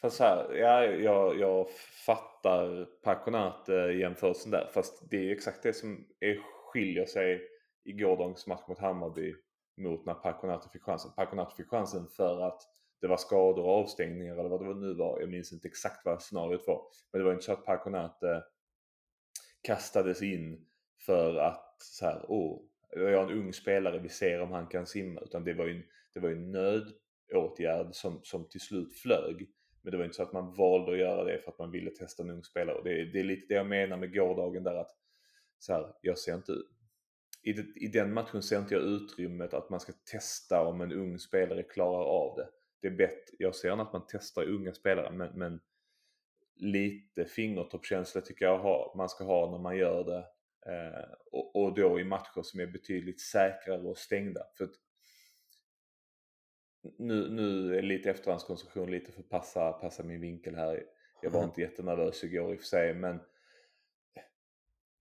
[0.01, 1.67] Fast här, ja, jag, jag
[2.05, 4.69] fattar Paconate jämförelsen där.
[4.73, 6.37] Fast det är exakt det som är,
[6.71, 7.41] skiljer sig
[7.87, 9.35] i gårdagens match mot Hammarby
[9.77, 11.11] mot när Paconate fick chansen.
[11.15, 12.61] Paconate fick chansen för att
[13.01, 15.19] det var skador och avstängningar eller vad det nu var.
[15.19, 16.81] Jag minns inte exakt vad scenariot var.
[17.11, 18.41] Men det var inte så att Paconate eh,
[19.61, 20.65] kastades in
[21.05, 24.87] för att så här, åh, jag är en ung spelare, vi ser om han kan
[24.87, 25.21] simma.
[25.21, 29.49] Utan det var ju en, det var en nödåtgärd som, som till slut flög.
[29.81, 31.91] Men det var inte så att man valde att göra det för att man ville
[31.91, 32.77] testa en ung spelare.
[32.77, 34.91] Och det, det är lite det jag menar med gårdagen där att
[35.59, 36.53] så här, jag ser inte
[37.41, 40.93] i, det, I den matchen ser inte jag utrymmet att man ska testa om en
[40.93, 42.49] ung spelare klarar av det.
[42.81, 45.59] Det är bättre, jag ser gärna att man testar unga spelare men, men
[46.55, 50.25] lite fingertoppkänsla tycker jag ha, man ska ha när man gör det.
[50.71, 54.41] Eh, och, och, då i matcher som är betydligt säkrare och stängda.
[54.57, 54.69] För
[56.97, 60.83] nu, nu är lite efterhandskonstruktion lite för passa, passa min vinkel här.
[61.21, 63.19] Jag var inte jättenervös igår i och för sig men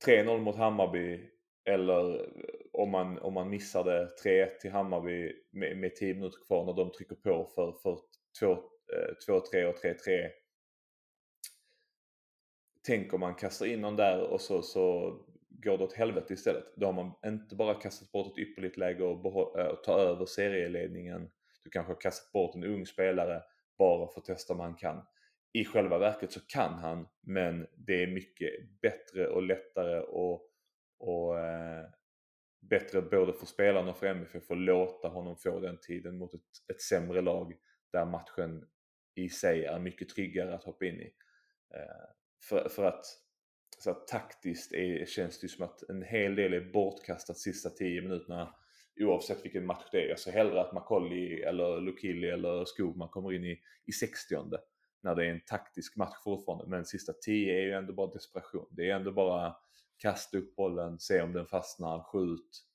[0.07, 1.31] 3-0 mot Hammarby
[1.66, 2.31] eller eh,
[2.72, 6.92] om man, om man missade 3-1 till Hammarby med, med 10 minuter kvar när de
[6.92, 7.98] trycker på för, för
[8.40, 10.31] 2-3 eh, och 3-3.
[12.87, 15.16] Tänk om man kastar in någon där och så, så
[15.48, 16.64] går det åt helvete istället.
[16.76, 20.26] Då har man inte bara kastat bort ett ypperligt läge och, eh, och ta över
[20.26, 21.31] serieledningen.
[21.64, 23.42] Du kanske har kastat bort en ung spelare
[23.79, 25.02] bara för att testa om han kan.
[25.52, 28.50] I själva verket så kan han men det är mycket
[28.83, 30.50] bättre och lättare och,
[30.99, 31.85] och eh,
[32.61, 36.73] bättre både för spelarna och för MFF att låta honom få den tiden mot ett,
[36.73, 37.55] ett sämre lag
[37.93, 38.69] där matchen
[39.15, 41.15] i sig är mycket tryggare att hoppa in i.
[41.75, 42.11] Eh,
[42.49, 43.05] för, för att
[43.79, 48.03] så att taktiskt är, känns det som att en hel del är bortkastat sista 10
[48.03, 48.55] minuterna
[49.01, 50.09] oavsett vilken match det är.
[50.09, 54.37] Jag ser hellre att Macaulay eller Lukili eller Skogman kommer in i, i 60
[55.03, 56.67] när det är en taktisk match fortfarande.
[56.67, 58.69] Men sista 10 är ju ändå bara desperation.
[58.71, 59.57] Det är ändå bara
[59.99, 62.67] kasta upp bollen, se om den fastnar, skjut,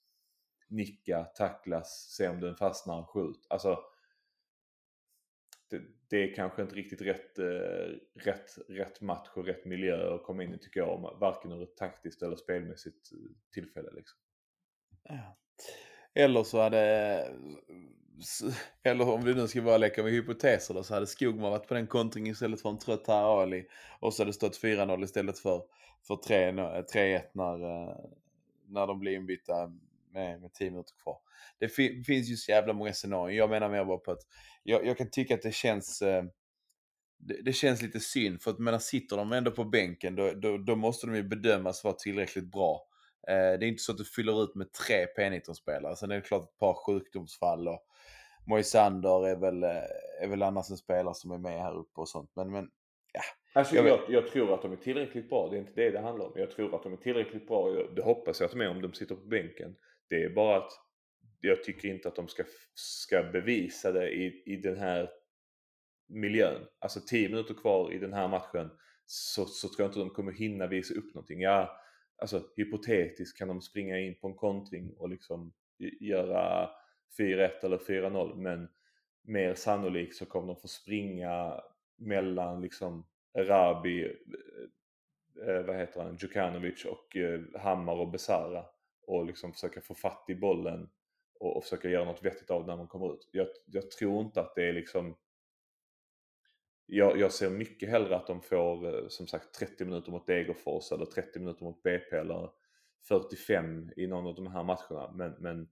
[0.67, 3.47] nicka, tacklas, se om den fastnar, skjut.
[3.49, 3.79] Alltså
[5.69, 10.23] det, det, är kanske inte riktigt rätt, eh, rätt, rätt match och rätt miljö att
[10.23, 11.17] komma in i tycker jag.
[11.19, 13.17] Varken ur ett taktiskt eller spelmässigt eh,
[13.53, 13.91] tillfälle.
[13.91, 14.19] Liksom.
[15.03, 15.37] Ja.
[16.13, 16.79] Eller så hade,
[18.83, 21.73] eller om vi nu ska bara leka med hypoteser då, så hade Skogman varit på
[21.73, 23.67] den kontringen istället för en trött här Ali.
[23.99, 25.63] Och så hade det stått 4-0 istället för,
[26.07, 27.95] för 3-1 eh, när, eh,
[28.67, 29.71] när de blir inbytta
[30.13, 31.17] med, med 10 minuter kvar.
[31.59, 33.37] Det fi finns ju så jävla många scenarier.
[33.37, 34.27] Jag menar mer bara på att
[34.63, 36.23] jag, jag kan tycka att det känns eh,
[37.17, 40.57] det, det, känns lite synd för att menar, sitter de ändå på bänken då, då,
[40.57, 42.87] då måste de ju bedömas vara tillräckligt bra.
[43.27, 45.95] Eh, det är inte så att du fyller ut med tre P19-spelare.
[45.95, 47.85] Sen är det klart ett par sjukdomsfall och
[48.47, 52.09] Moisander är väl, eh, är väl annars en spelare som är med här uppe och
[52.09, 52.31] sånt.
[52.35, 52.69] Men, men
[53.13, 53.21] ja.
[53.53, 55.49] Alltså, jag, jag, jag, tror att de är tillräckligt bra.
[55.49, 56.31] Det är inte det det handlar om.
[56.35, 57.71] Jag tror att de är tillräckligt bra.
[57.95, 59.75] Det hoppas jag att de är om de sitter på bänken.
[60.09, 60.71] Det är bara att
[61.41, 65.09] jag tycker inte att de ska, ska bevisa det i, i den här
[66.07, 66.65] miljön.
[66.79, 68.69] Alltså 10 minuter kvar i den här matchen
[69.05, 71.41] så, så tror jag inte de kommer hinna visa upp någonting.
[71.41, 71.81] Ja,
[72.17, 75.53] alltså hypotetiskt kan de springa in på en kontring och liksom
[75.99, 76.69] göra
[77.19, 78.67] 4-1 eller 4-0 men
[79.23, 81.61] mer sannolikt så kommer de få springa
[81.97, 88.65] mellan liksom Rabi, eh, eh, vad heter han, Djukanovic och eh, Hammar och Besara
[89.07, 90.89] och liksom försöka få fatt i bollen
[91.39, 93.29] och, och försöka göra något vettigt av när man kommer ut.
[93.31, 95.15] Jag, jag tror inte att det är liksom
[96.93, 100.91] jag, jag, ser mycket hellre att de får eh, som sagt 30 minuter mot Degerfors
[100.91, 102.49] eller 30 minuter mot BP eller
[103.07, 105.11] 45 i någon av de här matcherna.
[105.11, 105.69] Men, men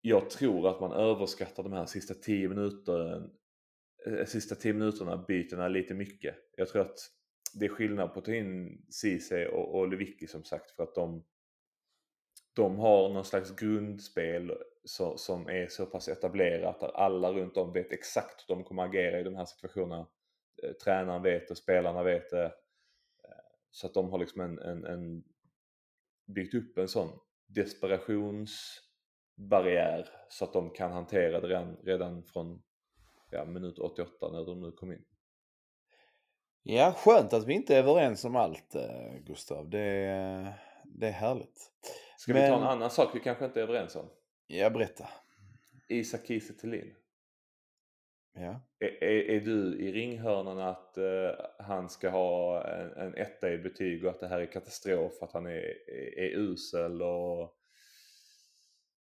[0.00, 3.30] jag tror att man överskattar de här sista 10 minuterna,
[4.08, 6.34] Eh, sista 10 minuterna byterna lite mycket.
[6.56, 6.98] Jag tror att
[7.54, 10.94] det är skillnad på att ta in Ceesay och, och Lewicki som sagt för att
[10.94, 11.24] de
[12.58, 14.52] de har någon slags grundspel
[14.84, 18.82] så, som är så pass etablerat där alla runt om vet exakt hur de kommer
[18.82, 20.06] agera i de här situationerna.
[20.62, 22.44] Eh, tränaren vet det, spelarna vet det.
[22.44, 22.50] Eh,
[23.70, 25.24] så att de har liksom en, en, en
[26.26, 32.62] byggt upp en sån desperationsbarriär så att de kan hantera det redan, redan från
[33.30, 35.04] ja, minut 88 när de nu kom in.
[36.62, 39.70] Ja, skönt att vi inte är överens om allt eh, Gustav.
[39.70, 39.78] Det,
[40.84, 41.72] det är härligt.
[42.18, 42.42] Ska Men...
[42.42, 44.06] vi ta en annan sak vi kanske inte är överens om?
[44.46, 45.08] Ja, berätta.
[45.88, 46.54] Isak Kiese.
[48.32, 48.60] Ja.
[48.78, 53.58] Är, är, är, du i ringhörnan att uh, han ska ha en, en etta i
[53.58, 55.50] betyg och att det här är katastrof, att han är,
[55.88, 57.54] är, är usel och,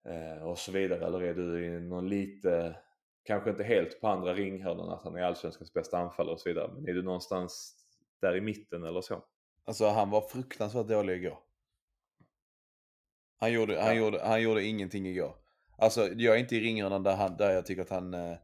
[0.10, 1.06] uh, och så vidare?
[1.06, 2.76] Eller är du i någon lite
[3.26, 6.72] kanske inte helt på andra ringhörnan att han är allsvenskans bästa anfallare och så vidare.
[6.74, 7.76] Men är du någonstans
[8.22, 9.24] där i mitten eller så?
[9.66, 11.40] Alltså han var fruktansvärt dålig igår.
[13.38, 13.94] Han gjorde, han Ja.
[13.94, 15.36] gjorde, han gjorde ingenting igår.
[15.78, 18.38] Alltså jag är inte i ringhörnan där, han, där jag tycker att han eh,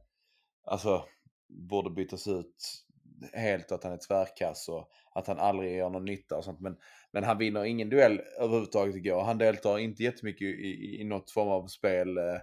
[0.65, 1.05] alltså,
[1.49, 2.85] borde bytas ut
[3.33, 6.59] helt och att han är tvärkass och att han aldrig gör någon nytta och sånt.
[6.59, 6.77] Men,
[7.11, 9.21] men han vinner ingen duell överhuvudtaget igår.
[9.21, 12.37] Han deltar inte jättemycket i, i, i något form av spel eh,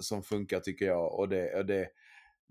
[0.00, 1.18] som funkar tycker jag.
[1.18, 1.88] Och det, och det,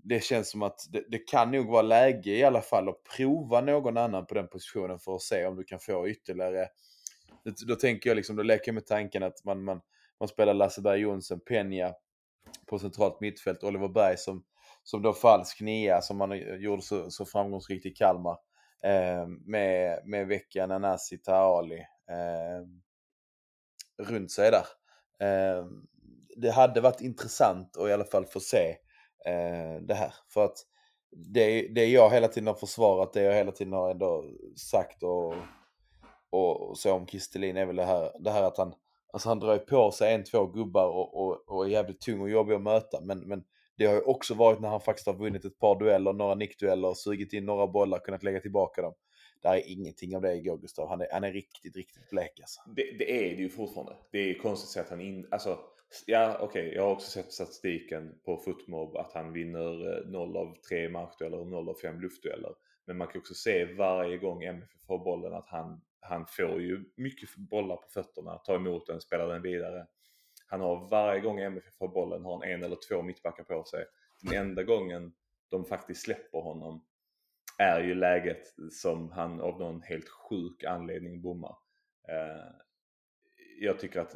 [0.02, 3.60] det känns som att det, det kan nog vara läge i alla fall att prova
[3.60, 6.68] någon annan på den positionen för att se om du kan få ytterligare.
[7.66, 9.80] Då, tänker jag liksom, då leker jag med tanken att man, man,
[10.20, 11.92] man spelar Lasse Berg Jonsson, Peña
[12.66, 14.44] på centralt mittfält, Oliver Berg som,
[14.82, 18.38] som då falsk nia som man eh, gjorde så, så framgångsrikt i Kalmar.
[18.84, 21.78] Eh, med, med Vecchia, Nanasi, Taali
[22.10, 22.66] eh,
[24.06, 24.66] runt sig där.
[25.26, 25.66] Eh,
[26.36, 28.68] det hade varit intressant att i alla fall få se
[29.26, 30.14] eh, det här.
[30.28, 30.56] För att
[31.16, 34.24] det, det jag hela tiden har försvarat, det jag hela tiden har ändå
[34.56, 35.34] sagt och,
[36.30, 38.74] och, så om Kristelin är väl det här, det här att han,
[39.12, 42.20] alltså han drar ju på sig en, två gubbar och, och, och är jävligt tung
[42.20, 43.00] och jobbig att möta.
[43.00, 43.44] Men, men
[43.76, 46.94] det har ju också varit när han faktiskt har vunnit ett par dueller, några nickdueller,
[46.94, 48.94] sugit in några bollar, kunnat lägga tillbaka dem.
[49.42, 50.88] Det är ingenting av det igår Gustav.
[50.88, 52.60] Han är, han är riktigt, riktigt blek alltså.
[52.76, 53.96] Det, det är det ju fortfarande.
[54.12, 55.28] Det är konstigt att säga att han in...
[55.30, 55.58] Alltså,
[56.06, 60.56] ja okej, jag har också sett statistiken på Footmob att han vinner eh, 0 av
[60.68, 62.54] 3 markdueller och 0 av 5 luftdueller.
[62.84, 66.84] Men man kan också se varje gång MFF får bollen att han, han får ju
[66.96, 69.86] mycket bollar på fötterna, tar emot den, spelar den vidare.
[70.46, 73.84] Han har varje gång MFF får bollen har han en eller två mittbackar på sig.
[74.22, 75.12] Den enda gången
[75.48, 76.84] de faktiskt släpper honom
[77.58, 81.56] är ju läget som han av någon helt sjuk anledning bommar.
[82.08, 82.52] Eh,
[83.60, 84.14] jag tycker att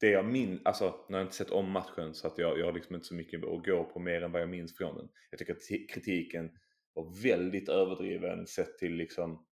[0.00, 2.66] det jag minns, alltså nu har jag inte sett om matchen så att jag, jag
[2.66, 5.08] har liksom inte så mycket att gå på mer än vad jag minns från den.
[5.30, 6.50] Jag tycker att kritiken
[6.92, 9.46] var väldigt överdriven sett till liksom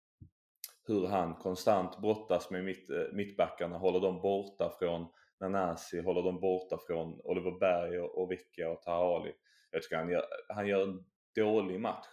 [0.87, 5.07] hur han konstant brottas med mitt, eh, mittbackarna, håller dem borta från
[5.39, 9.33] Nanasi, håller dem borta från Oliver Berg och, och Vecchia och Tahali.
[9.71, 12.07] Jag tycker han gör, han gör en dålig match.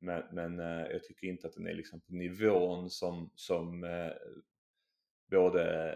[0.00, 4.12] Men, men eh, jag tycker inte att den är liksom på nivån som, som eh,
[5.30, 5.94] både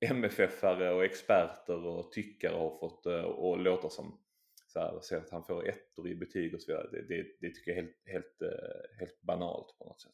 [0.00, 4.20] MFF-are och experter och tyckare har fått eh, och att låta som.
[4.66, 6.88] Så här, så att han får ettor i betyg och så vidare.
[6.92, 10.12] Det, det, det tycker jag är helt, helt, eh, helt banalt på något sätt.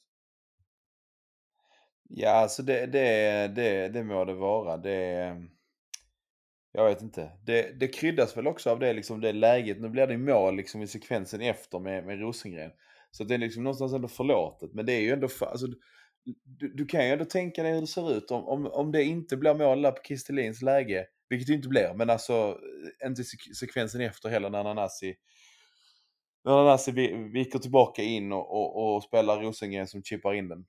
[2.08, 4.76] Ja, alltså det, det, det, det må det vara.
[4.76, 5.36] Det,
[6.72, 7.30] jag vet inte.
[7.46, 9.80] Det, det kryddas väl också av det, liksom, det läget.
[9.80, 12.70] Nu blir det mål liksom, i sekvensen efter med, med Rosengren.
[13.10, 14.74] Så det är liksom någonstans ändå förlåtet.
[14.74, 15.28] Men det är ju ändå...
[15.40, 15.66] Alltså,
[16.44, 19.04] du, du kan ju ändå tänka dig hur det ser ut om, om, om det
[19.04, 21.06] inte blir mål där på Kristelins läge.
[21.28, 22.58] Vilket det inte blir, men alltså
[23.02, 25.14] eh, inte sek- sekvensen efter heller när Nanasi
[26.44, 26.92] när Nanasi
[27.32, 30.64] viker tillbaka in och, och, och spelar Rosengren som chippar in den.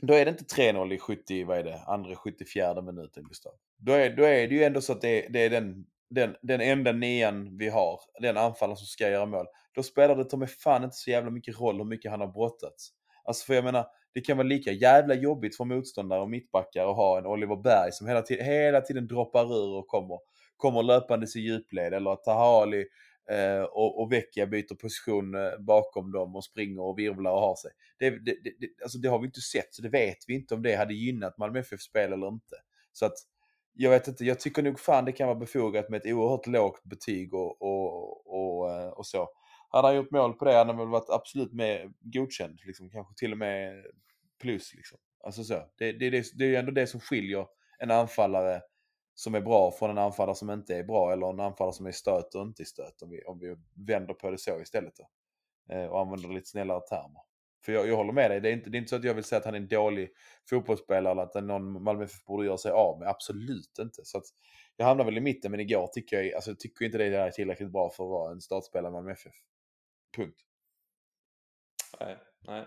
[0.00, 3.52] Då är det inte 3-0 i 70, vad är det, andra 74 minuten Gustav.
[3.78, 6.60] Då är, då är det ju ändå så att det, det är den, den, den
[6.60, 9.46] enda nian vi har, den anfallaren som ska göra mål.
[9.74, 12.28] Då spelar det ta mig fan inte så jävla mycket roll hur mycket han har
[12.32, 12.90] brottats.
[13.24, 16.96] Alltså för jag menar, det kan vara lika jävla jobbigt för motståndare och mittbackar att
[16.96, 20.18] ha en Oliver Berg som hela, tiden, hela tiden droppar ur och kommer,
[20.56, 21.94] kommer löpandes i djupled.
[21.94, 22.86] Eller att Tahali
[23.30, 27.56] eh, och, och Vecchia byter position eh, bakom dem och springer och virvlar och har
[27.56, 27.70] sig.
[27.98, 30.54] Det, det, det, det, alltså det har vi inte sett, så det vet vi inte
[30.54, 32.56] om det hade gynnat Malmö FF-spel eller inte.
[32.92, 33.14] Så att,
[33.74, 36.84] jag vet inte, jag tycker nog fan det kan vara befogat med ett oerhört lågt
[36.84, 39.28] betyg och, och, och, eh, och så.
[39.72, 43.14] Hade han gjort mål på det hade han väl varit absolut med godkänd, liksom, kanske
[43.16, 43.86] till och med
[44.40, 44.74] plus.
[44.74, 44.98] Liksom.
[45.24, 45.54] Alltså så.
[45.78, 47.46] Det, det, det, det är ju ändå det som skiljer
[47.78, 48.62] en anfallare
[49.14, 51.90] som är bra från en anfallare som inte är bra eller en anfallare som är
[51.90, 53.02] i stöt och inte i stöt.
[53.02, 53.56] Om vi, om vi
[53.86, 54.92] vänder på det så istället.
[54.96, 55.08] Då.
[55.74, 57.20] Eh, och använder lite snällare termer.
[57.64, 59.14] För jag, jag håller med dig, det är, inte, det är inte så att jag
[59.14, 60.10] vill säga att han är en dålig
[60.50, 63.08] fotbollsspelare eller att någon Malmö FF borde göra sig av med.
[63.08, 64.00] Absolut inte.
[64.04, 64.24] Så att
[64.76, 67.30] jag hamnar väl i mitten, men igår tycker jag, alltså, jag tycker inte det är
[67.30, 69.34] tillräckligt bra för att vara en startspelare i Malmö FF.
[70.16, 70.40] Punkt.
[72.00, 72.66] Nej, nej.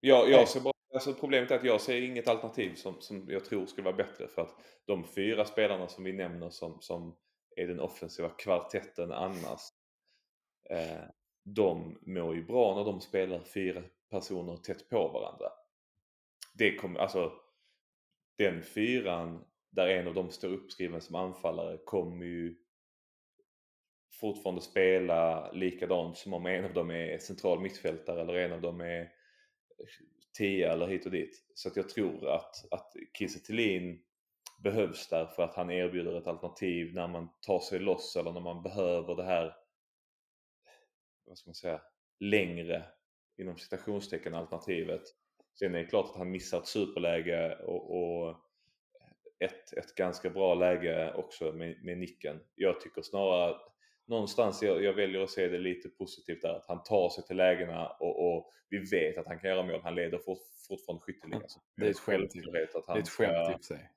[0.00, 3.44] Jag, jag ser bara, alltså problemet är att jag ser inget alternativ som, som jag
[3.44, 4.54] tror skulle vara bättre för att
[4.84, 7.16] de fyra spelarna som vi nämner som, som
[7.56, 9.60] är den offensiva kvartetten annars
[10.70, 11.04] eh,
[11.44, 15.46] de mår ju bra när de spelar fyra personer tätt på varandra.
[16.54, 17.32] Det kommer, alltså
[18.38, 22.56] den fyran där en av dem står uppskriven som anfallare kommer ju
[24.22, 28.80] fortfarande spela likadant som om en av dem är central mittfältare eller en av dem
[28.80, 29.12] är
[30.38, 31.44] tia eller hit och dit.
[31.54, 34.02] Så att jag tror att, att Kiese Thelin
[34.58, 38.40] behövs där för att han erbjuder ett alternativ när man tar sig loss eller när
[38.40, 39.56] man behöver det här,
[41.26, 41.80] vad ska man säga,
[42.20, 42.84] längre
[43.38, 45.02] inom citationstecken alternativet.
[45.58, 48.36] Sen är det klart att han missar ett superläge och, och
[49.38, 52.40] ett, ett ganska bra läge också med, med nicken.
[52.54, 53.71] Jag tycker snarare
[54.06, 57.36] någonstans jag, jag väljer att se det lite positivt där att han tar sig till
[57.36, 59.80] lägena och, och vi vet att han kan göra mål.
[59.82, 60.38] Han leder fort,
[60.68, 61.42] fortfarande skytteligan.
[61.76, 62.24] Det är ett skämt.
[62.74, 63.08] Att Det är ett
[63.64, 63.90] sig.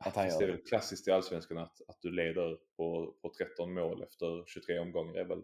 [0.00, 0.52] Att han gör det är det.
[0.52, 5.14] väl klassiskt i Allsvenskan att, att du leder på, på 13 mål efter 23 omgångar
[5.14, 5.42] är väl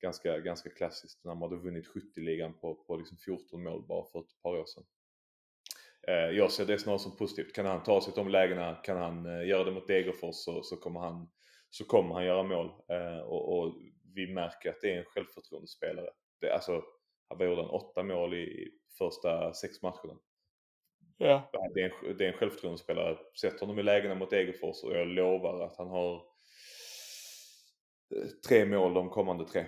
[0.00, 4.20] ganska, ganska klassiskt när man hade vunnit skytteligan på, på liksom 14 mål bara för
[4.20, 4.84] ett par år sedan.
[6.08, 7.54] Eh, jag ser det snarare som positivt.
[7.54, 10.62] Kan han ta sig till de lägena, kan han eh, göra det mot Degerfors så,
[10.62, 11.28] så, kommer, han,
[11.72, 12.70] så kommer han göra mål.
[12.88, 13.74] Eh, och, och
[14.14, 16.10] vi märker att det är en självförtroendespelare.
[16.40, 16.82] Det, alltså,
[17.28, 17.70] vad gjorde han?
[17.70, 20.18] Åtta mål i första sex matcherna.
[21.16, 21.50] Ja.
[21.74, 23.18] Det är en, det är en självförtroendespelare.
[23.40, 26.14] Sätt honom i lägena mot Degerfors och jag lovar att han har
[28.14, 29.66] eh, tre mål de kommande tre.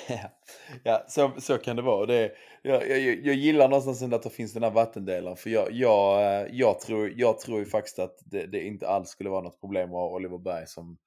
[0.84, 2.06] ja, så, så kan det vara.
[2.06, 2.32] Det,
[2.62, 5.36] jag, jag, jag gillar någonstans att det finns den här vattendelaren.
[5.36, 9.08] För jag, jag, eh, jag, tror, jag tror ju faktiskt att det, det inte alls
[9.08, 10.98] skulle vara något problem att ha Oliver Berg som,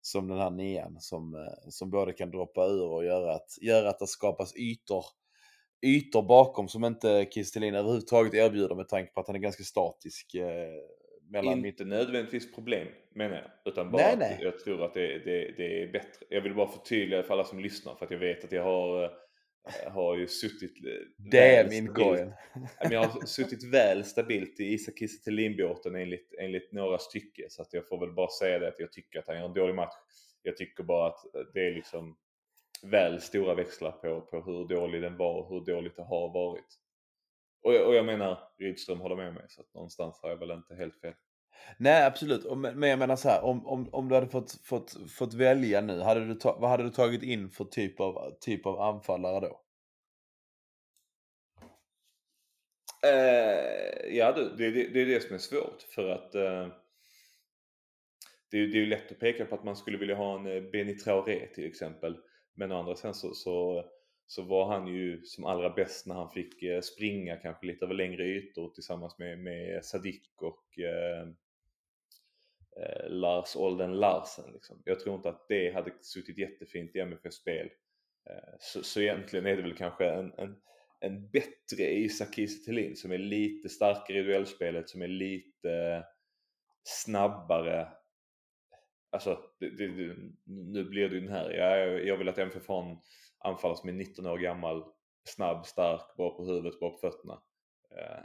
[0.00, 0.96] som den här nian.
[1.00, 5.04] Som, eh, som både kan droppa ur och göra att, göra att det skapas ytor,
[5.86, 10.34] ytor bakom som inte Kistelin överhuvudtaget erbjuder med tanke på att han är ganska statisk.
[10.34, 10.68] Eh,
[11.30, 11.80] mellan mitt...
[11.80, 13.72] Inte nödvändigtvis problem menar jag.
[13.72, 14.38] Utan bara Nej, att nej.
[14.42, 16.26] jag tror att det, det, det är bättre.
[16.28, 19.04] Jag vill bara förtydliga för alla som lyssnar för att jag vet att jag har,
[19.04, 21.92] eh, har ju suttit eh, Det är min
[22.82, 27.50] men jag har suttit väl stabilt i Isak Kiese Thelin-båten enligt, enligt några stycken.
[27.50, 29.54] Så att jag får väl bara säga det att jag tycker att han gör en
[29.54, 29.94] dålig match.
[30.42, 31.18] Jag tycker bara att
[31.54, 32.16] det är liksom
[32.82, 36.78] väl stora växlar på, på hur dålig den var och hur dåligt det har varit.
[37.62, 40.50] Och, jag- och jag menar, Rydström håller med mig så att någonstans har jag väl
[40.50, 41.12] inte helt fel.
[41.78, 42.56] Nej, absolut.
[42.56, 46.00] Men jag menar så här, om, om, om du hade fått, fått, fått välja nu,
[46.00, 49.60] hade du ta, vad hade du tagit in för typ av, typ av anfallare då?
[53.06, 56.68] Eh, ja du, det, det, det är det som är svårt för att eh,
[58.50, 60.38] det, är, ju- det är ju lätt att peka på att man skulle vilja ha
[60.38, 62.16] en eh, Benny Traoré till exempel.
[62.54, 63.84] Men å andra sidan så, så,
[64.26, 67.94] så var han ju som allra bäst när han fick eh, springa kanske lite över
[67.94, 71.26] längre ytor tillsammans med, med Sadik och eh,
[72.76, 74.52] Eh, Lars Olden Larsen.
[74.52, 74.82] Liksom.
[74.84, 77.70] Jag tror inte att det hade suttit jättefint i MFFs spel.
[78.30, 80.56] Eh, så, så egentligen är det väl kanske en, en,
[81.00, 86.04] en bättre Isak Kiese Thelin som är lite starkare i duellspelet, som är lite
[86.84, 87.88] snabbare.
[89.10, 91.50] Alltså, det, det, det, nu blir det ju den här.
[91.50, 92.98] Jag, jag vill att MFF har en
[93.38, 94.84] anfallare som är 19 år gammal,
[95.24, 97.42] snabb, stark, bra på huvudet, bra på fötterna.
[97.96, 98.24] Eh,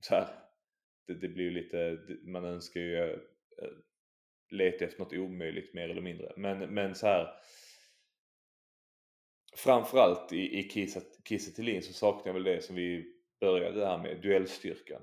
[0.00, 0.41] så här,
[1.12, 3.18] det, det blir ju lite, man önskar ju eh,
[4.50, 6.32] leta efter något omöjligt mer eller mindre.
[6.36, 7.28] Men, men så här
[9.56, 10.68] framförallt i, i
[11.28, 15.02] Kiese- Thelin så saknar jag väl det som vi började där med, duellstyrkan.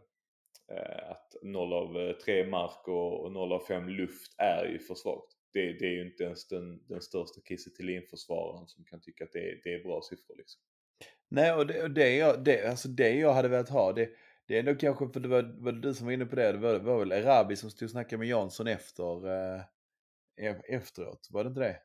[0.72, 4.96] Eh, att 0 av eh, 3 mark och, 0 av 5 luft är ju för
[4.96, 5.34] svagt.
[5.54, 9.32] Det, det är ju inte ens den, den största Kiese Thelin-försvararen som kan tycka att
[9.32, 10.36] det, är- det är bra siffror.
[10.38, 10.62] Liksom.
[11.30, 14.10] Nej, och det, och det, jag, det, alltså det jag hade velat ha, det,
[14.50, 16.52] det är nog kanske, för det var, var det du som var inne på det,
[16.52, 19.62] det var, det var väl Erabi som stod och snackade med Jansson efter, eh,
[20.42, 21.78] e- efteråt, var det inte det?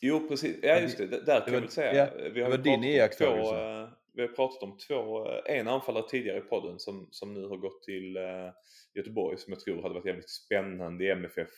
[0.00, 1.94] Jo precis, ja just det, där kan det jag var- väl säga.
[1.94, 3.50] ja, vi det har var ju din pratat om iakttagelse.
[3.50, 7.34] två, eh, Vi har pratat om två, eh, en anfallare tidigare i podden som, som
[7.34, 8.50] nu har gått till eh,
[8.94, 11.50] Göteborg som jag tror hade varit jävligt spännande i MFF.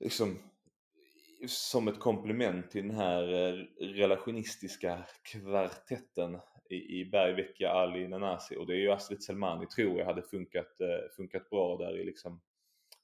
[0.00, 0.38] Liksom
[1.46, 3.22] som ett komplement till den här
[3.80, 6.38] relationistiska kvartetten
[6.68, 10.80] i, i Bergvecka, Ali, Nanasi och det är ju Astrid Selmani tror jag hade funkat,
[10.80, 12.40] eh, funkat bra där i liksom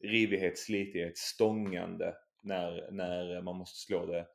[0.00, 4.26] rivighet, slitighet, stångande när, när man måste slå det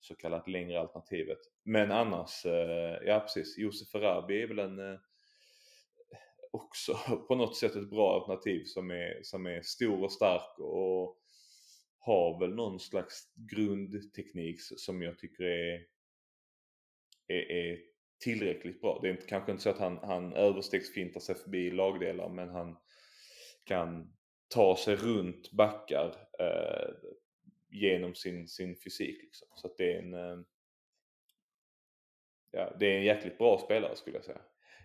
[0.00, 1.38] så kallat längre alternativet.
[1.62, 5.00] Men annars, eh, ja precis, Josef Arabi är väl en eh,
[6.50, 6.94] också
[7.28, 11.18] på något sätt ett bra alternativ som är, som är stor och stark och
[11.98, 15.86] har väl någon slags grundteknik som jag tycker är,
[17.26, 17.78] är, är
[18.18, 18.98] tillräckligt bra.
[19.02, 22.76] Det är inte, kanske inte så att han, han överstegsfintar sig förbi lagdelar men han
[23.64, 24.12] kan
[24.48, 26.94] ta sig runt backar eh,
[27.68, 29.22] genom sin, sin fysik.
[29.22, 29.48] Liksom.
[29.54, 30.38] Så att det är en eh,
[32.50, 34.40] ja, det är en jäkligt bra spelare skulle jag säga.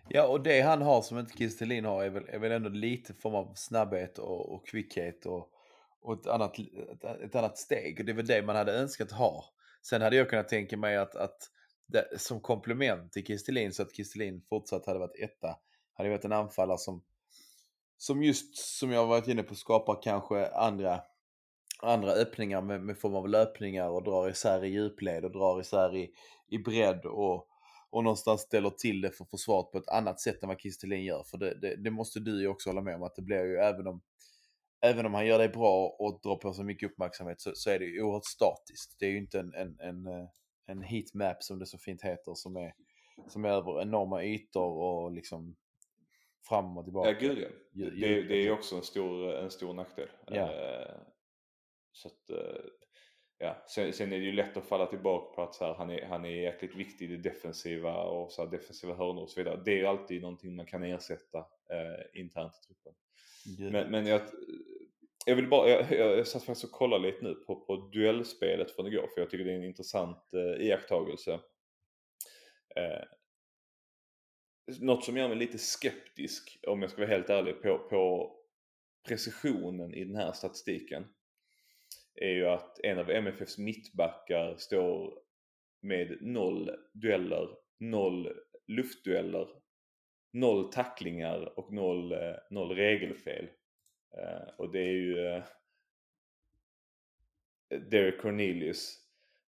[0.08, 3.14] Ja, och det han har som inte Kristelin har är väl, är väl ändå lite
[3.14, 5.48] form av snabbhet och, och kvickhet och,
[6.00, 8.00] och ett, annat, ett, ett annat steg.
[8.00, 9.44] Och det är väl det man hade önskat ha.
[9.82, 11.38] Sen hade jag kunnat tänka mig att, att
[11.86, 15.58] det, som komplement till Kristelin så att Kristelin fortsatt hade varit etta
[15.92, 17.02] hade varit en anfallare som,
[17.98, 21.00] som just som jag varit inne på skapar kanske andra,
[21.82, 25.96] andra öppningar med, med form av löpningar och drar isär i djupled och drar isär
[25.96, 26.10] i,
[26.48, 27.48] i bredd och,
[27.90, 31.22] och någonstans ställer till det för försvaret på ett annat sätt än vad Kristelin gör.
[31.22, 33.56] För det, det, det måste du ju också hålla med om att det blir ju
[33.56, 34.02] även om
[34.82, 37.78] även om han gör det bra och drar på sig mycket uppmärksamhet så, så är
[37.78, 38.96] det ju oerhört statiskt.
[38.98, 40.28] Det är ju inte en, en, en, eh,
[40.72, 42.74] en heatmap som det så fint heter som är,
[43.28, 45.56] som är över enorma ytor och liksom
[46.48, 47.10] fram och tillbaka.
[47.10, 47.48] Ja, gud ja.
[47.72, 50.08] Det, det är också en stor, en stor nackdel.
[50.26, 50.52] Ja.
[50.52, 50.94] Eh,
[51.94, 52.64] Så att, eh,
[53.38, 53.64] ja.
[53.68, 56.06] sen, sen är det ju lätt att falla tillbaka på att så här, han, är,
[56.06, 59.62] han är jäkligt viktig i det defensiva och så här, defensiva hörnor och så vidare.
[59.64, 62.92] Det är ju alltid någonting man kan ersätta eh, internt i truppen.
[63.72, 64.20] Men, men jag,
[65.26, 68.70] jag vill bara, jag, jag, jag satt faktiskt och kollade lite nu på, på duellspelet
[68.70, 71.32] från igår för jag tycker det är en intressant eh, iakttagelse.
[72.76, 73.04] Eh,
[74.80, 78.32] något som gör mig lite skeptisk om jag ska vara helt ärlig på, på
[79.08, 81.04] precisionen i den här statistiken
[82.14, 85.18] är ju att en av MFFs mittbackar står
[85.82, 87.48] med noll dueller,
[87.80, 88.32] noll
[88.66, 89.48] luftdueller,
[90.32, 93.48] noll tacklingar och noll, eh, noll regelfel.
[94.18, 95.44] Eh, och det är ju eh,
[97.90, 98.98] Derek Cornelius.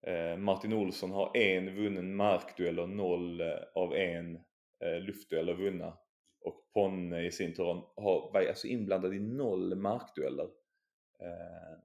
[0.07, 4.37] Eh, Martin Olsson har en vunnen markduell och noll eh, av en
[4.85, 5.99] eh, luftdueller vunna.
[6.41, 7.65] Och Ponne i sin tur
[7.97, 10.49] har, var alltså inblandad i noll markdueller.
[11.21, 11.79] Eh,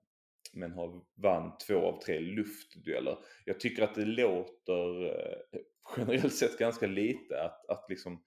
[0.54, 3.18] men har vann två av tre luftdueller.
[3.46, 5.60] Jag tycker att det låter eh,
[5.98, 8.24] generellt sett ganska lite att, att liksom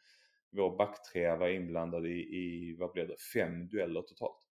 [0.50, 4.44] vår backtrea var inblandad i, i, vad blev det, fem dueller totalt.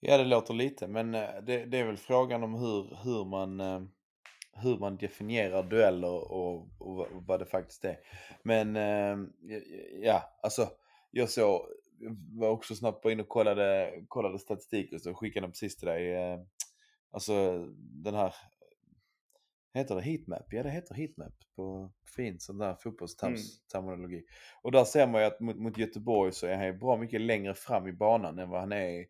[0.00, 3.60] Ja, det låter lite, men eh, det, det är väl frågan om hur, hur, man,
[3.60, 3.82] eh,
[4.52, 7.98] hur man definierar dueller och, och vad- vad det faktiskt är.
[8.42, 9.16] Men eh,
[10.02, 10.68] ja, alltså
[11.10, 11.60] jag såg,
[12.38, 15.88] var också snabbt på in och kollade, kollade statistik och så skickade den precis till
[15.88, 16.16] dig.
[17.10, 18.34] Alltså den här,
[19.74, 20.46] heter det heatmap?
[20.50, 24.24] Ja, det heter heatmap på fint sån där fotbollsterminologi.
[24.62, 27.20] Och där ser man ju att mot, mot Göteborg så är han ju bra mycket
[27.20, 29.06] längre fram i banan än vad han är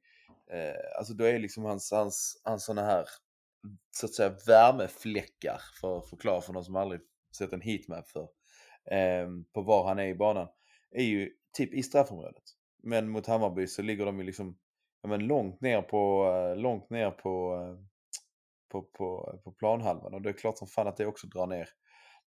[0.53, 3.05] Eh, alltså då är liksom hans, hans, hans såna här
[3.91, 7.01] så att säga värmefläckar för att förklara för någon som aldrig
[7.37, 8.29] sett en heatmap för
[8.91, 10.49] eh, på var han är i banan
[10.91, 12.43] är ju typ i straffområdet.
[12.83, 14.59] Men mot Hammarby så ligger de ju liksom
[15.03, 17.85] ja, men långt ner på, eh, långt ner på, eh,
[18.73, 21.69] på, på, på planhalvan och det är klart som fan att det också drar ner,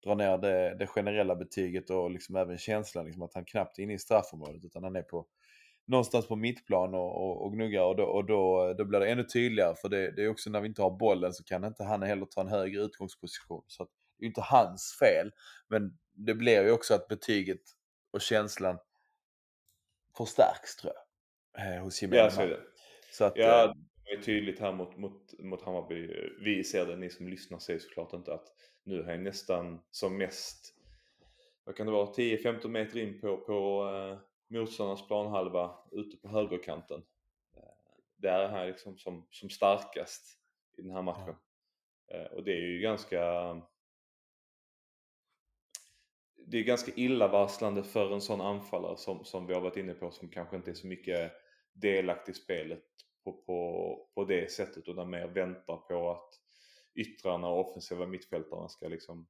[0.04, 3.82] drar ner det, det generella betyget och liksom även känslan liksom att han knappt är
[3.82, 5.26] inne i straffområdet utan han är på
[5.86, 9.24] någonstans på mittplan och, och, och gnuggar och, då, och då, då blir det ännu
[9.24, 12.02] tydligare för det, det är också när vi inte har bollen så kan inte han
[12.02, 13.64] heller ta en högre utgångsposition.
[13.66, 13.88] Så att,
[14.18, 15.32] det är inte hans fel
[15.68, 17.60] men det blir ju också att betyget
[18.10, 18.78] och känslan
[20.16, 21.04] förstärks tror jag.
[21.66, 22.56] Eh, hos gemene Ja,
[23.12, 23.74] så att, Ja,
[24.14, 26.30] är tydligt här mot, mot, mot Hammarby.
[26.40, 28.46] Vi ser det, ni som lyssnar ser såklart inte att
[28.84, 30.74] nu är han nästan som mest,
[31.64, 34.18] vad kan det vara, 10-15 meter in på, på eh,
[34.58, 37.02] motståndarnas planhalva ute på högerkanten.
[37.56, 37.62] Eh,
[38.16, 40.38] där är han liksom som, som starkast
[40.78, 41.34] i den här matchen.
[42.12, 43.20] Eh, och det är ju ganska
[46.46, 50.10] det är ganska illavarslande för en sån anfallare som, som vi har varit inne på
[50.10, 51.32] som kanske inte är så mycket
[51.72, 52.84] delaktig i spelet
[53.24, 56.40] på, på, på det sättet utan mer väntar på att
[56.94, 59.26] yttrarna och offensiva mittfältarna ska liksom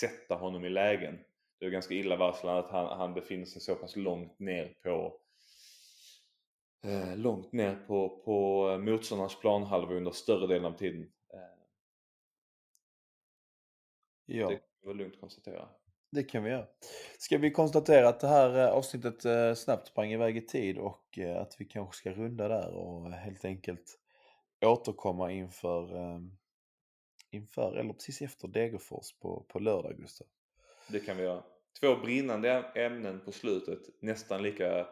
[0.00, 1.18] sätta honom i lägen.
[1.58, 5.20] Det är ganska illavarslande att han, han befinner sig så pass långt ner på
[6.84, 11.12] eh, långt ner på, på motståndarnas planhalva under större delen av tiden.
[11.34, 11.62] Eh,
[14.26, 14.48] ja.
[14.48, 15.68] Det kan vi lugnt konstatera.
[16.10, 16.66] Det kan vi göra.
[17.18, 21.18] Ska vi konstatera att det här eh, avsnittet eh, snabbt sprang iväg i tid och
[21.18, 23.98] eh, att vi kanske ska runda där och helt enkelt
[24.64, 26.30] återkomma inför, ehm,
[27.30, 30.26] inför eller precis efter Degerfors på, på lördag, Gustav.
[30.88, 31.42] Det kan vi göra.
[31.80, 33.80] Två brinnande ämnen på slutet.
[34.00, 34.86] Nästan lika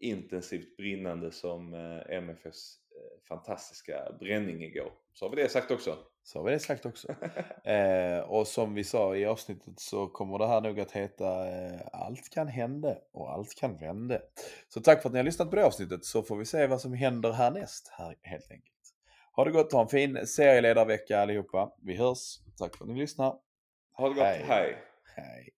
[0.00, 1.74] intensivt brinnande som
[2.08, 2.78] MFFs
[3.28, 4.92] fantastiska bränning igår.
[5.12, 5.98] Så har vi det sagt också.
[6.26, 7.08] Så vi det sagt också.
[7.64, 11.80] eh, och som vi sa i avsnittet så kommer det här nog att heta eh,
[11.92, 14.18] Allt kan hända och allt kan vända.
[14.68, 16.80] Så tack för att ni har lyssnat på det avsnittet så får vi se vad
[16.80, 18.74] som händer härnäst här helt enkelt.
[19.36, 21.72] Ha det gott, ha en fin serieledarvecka allihopa.
[21.82, 22.38] Vi hörs.
[22.58, 23.34] Tack för att ni lyssnar.
[23.92, 24.24] Ha det gott.
[24.24, 24.44] Hej.
[24.48, 24.76] Hej.
[25.16, 25.54] Hej.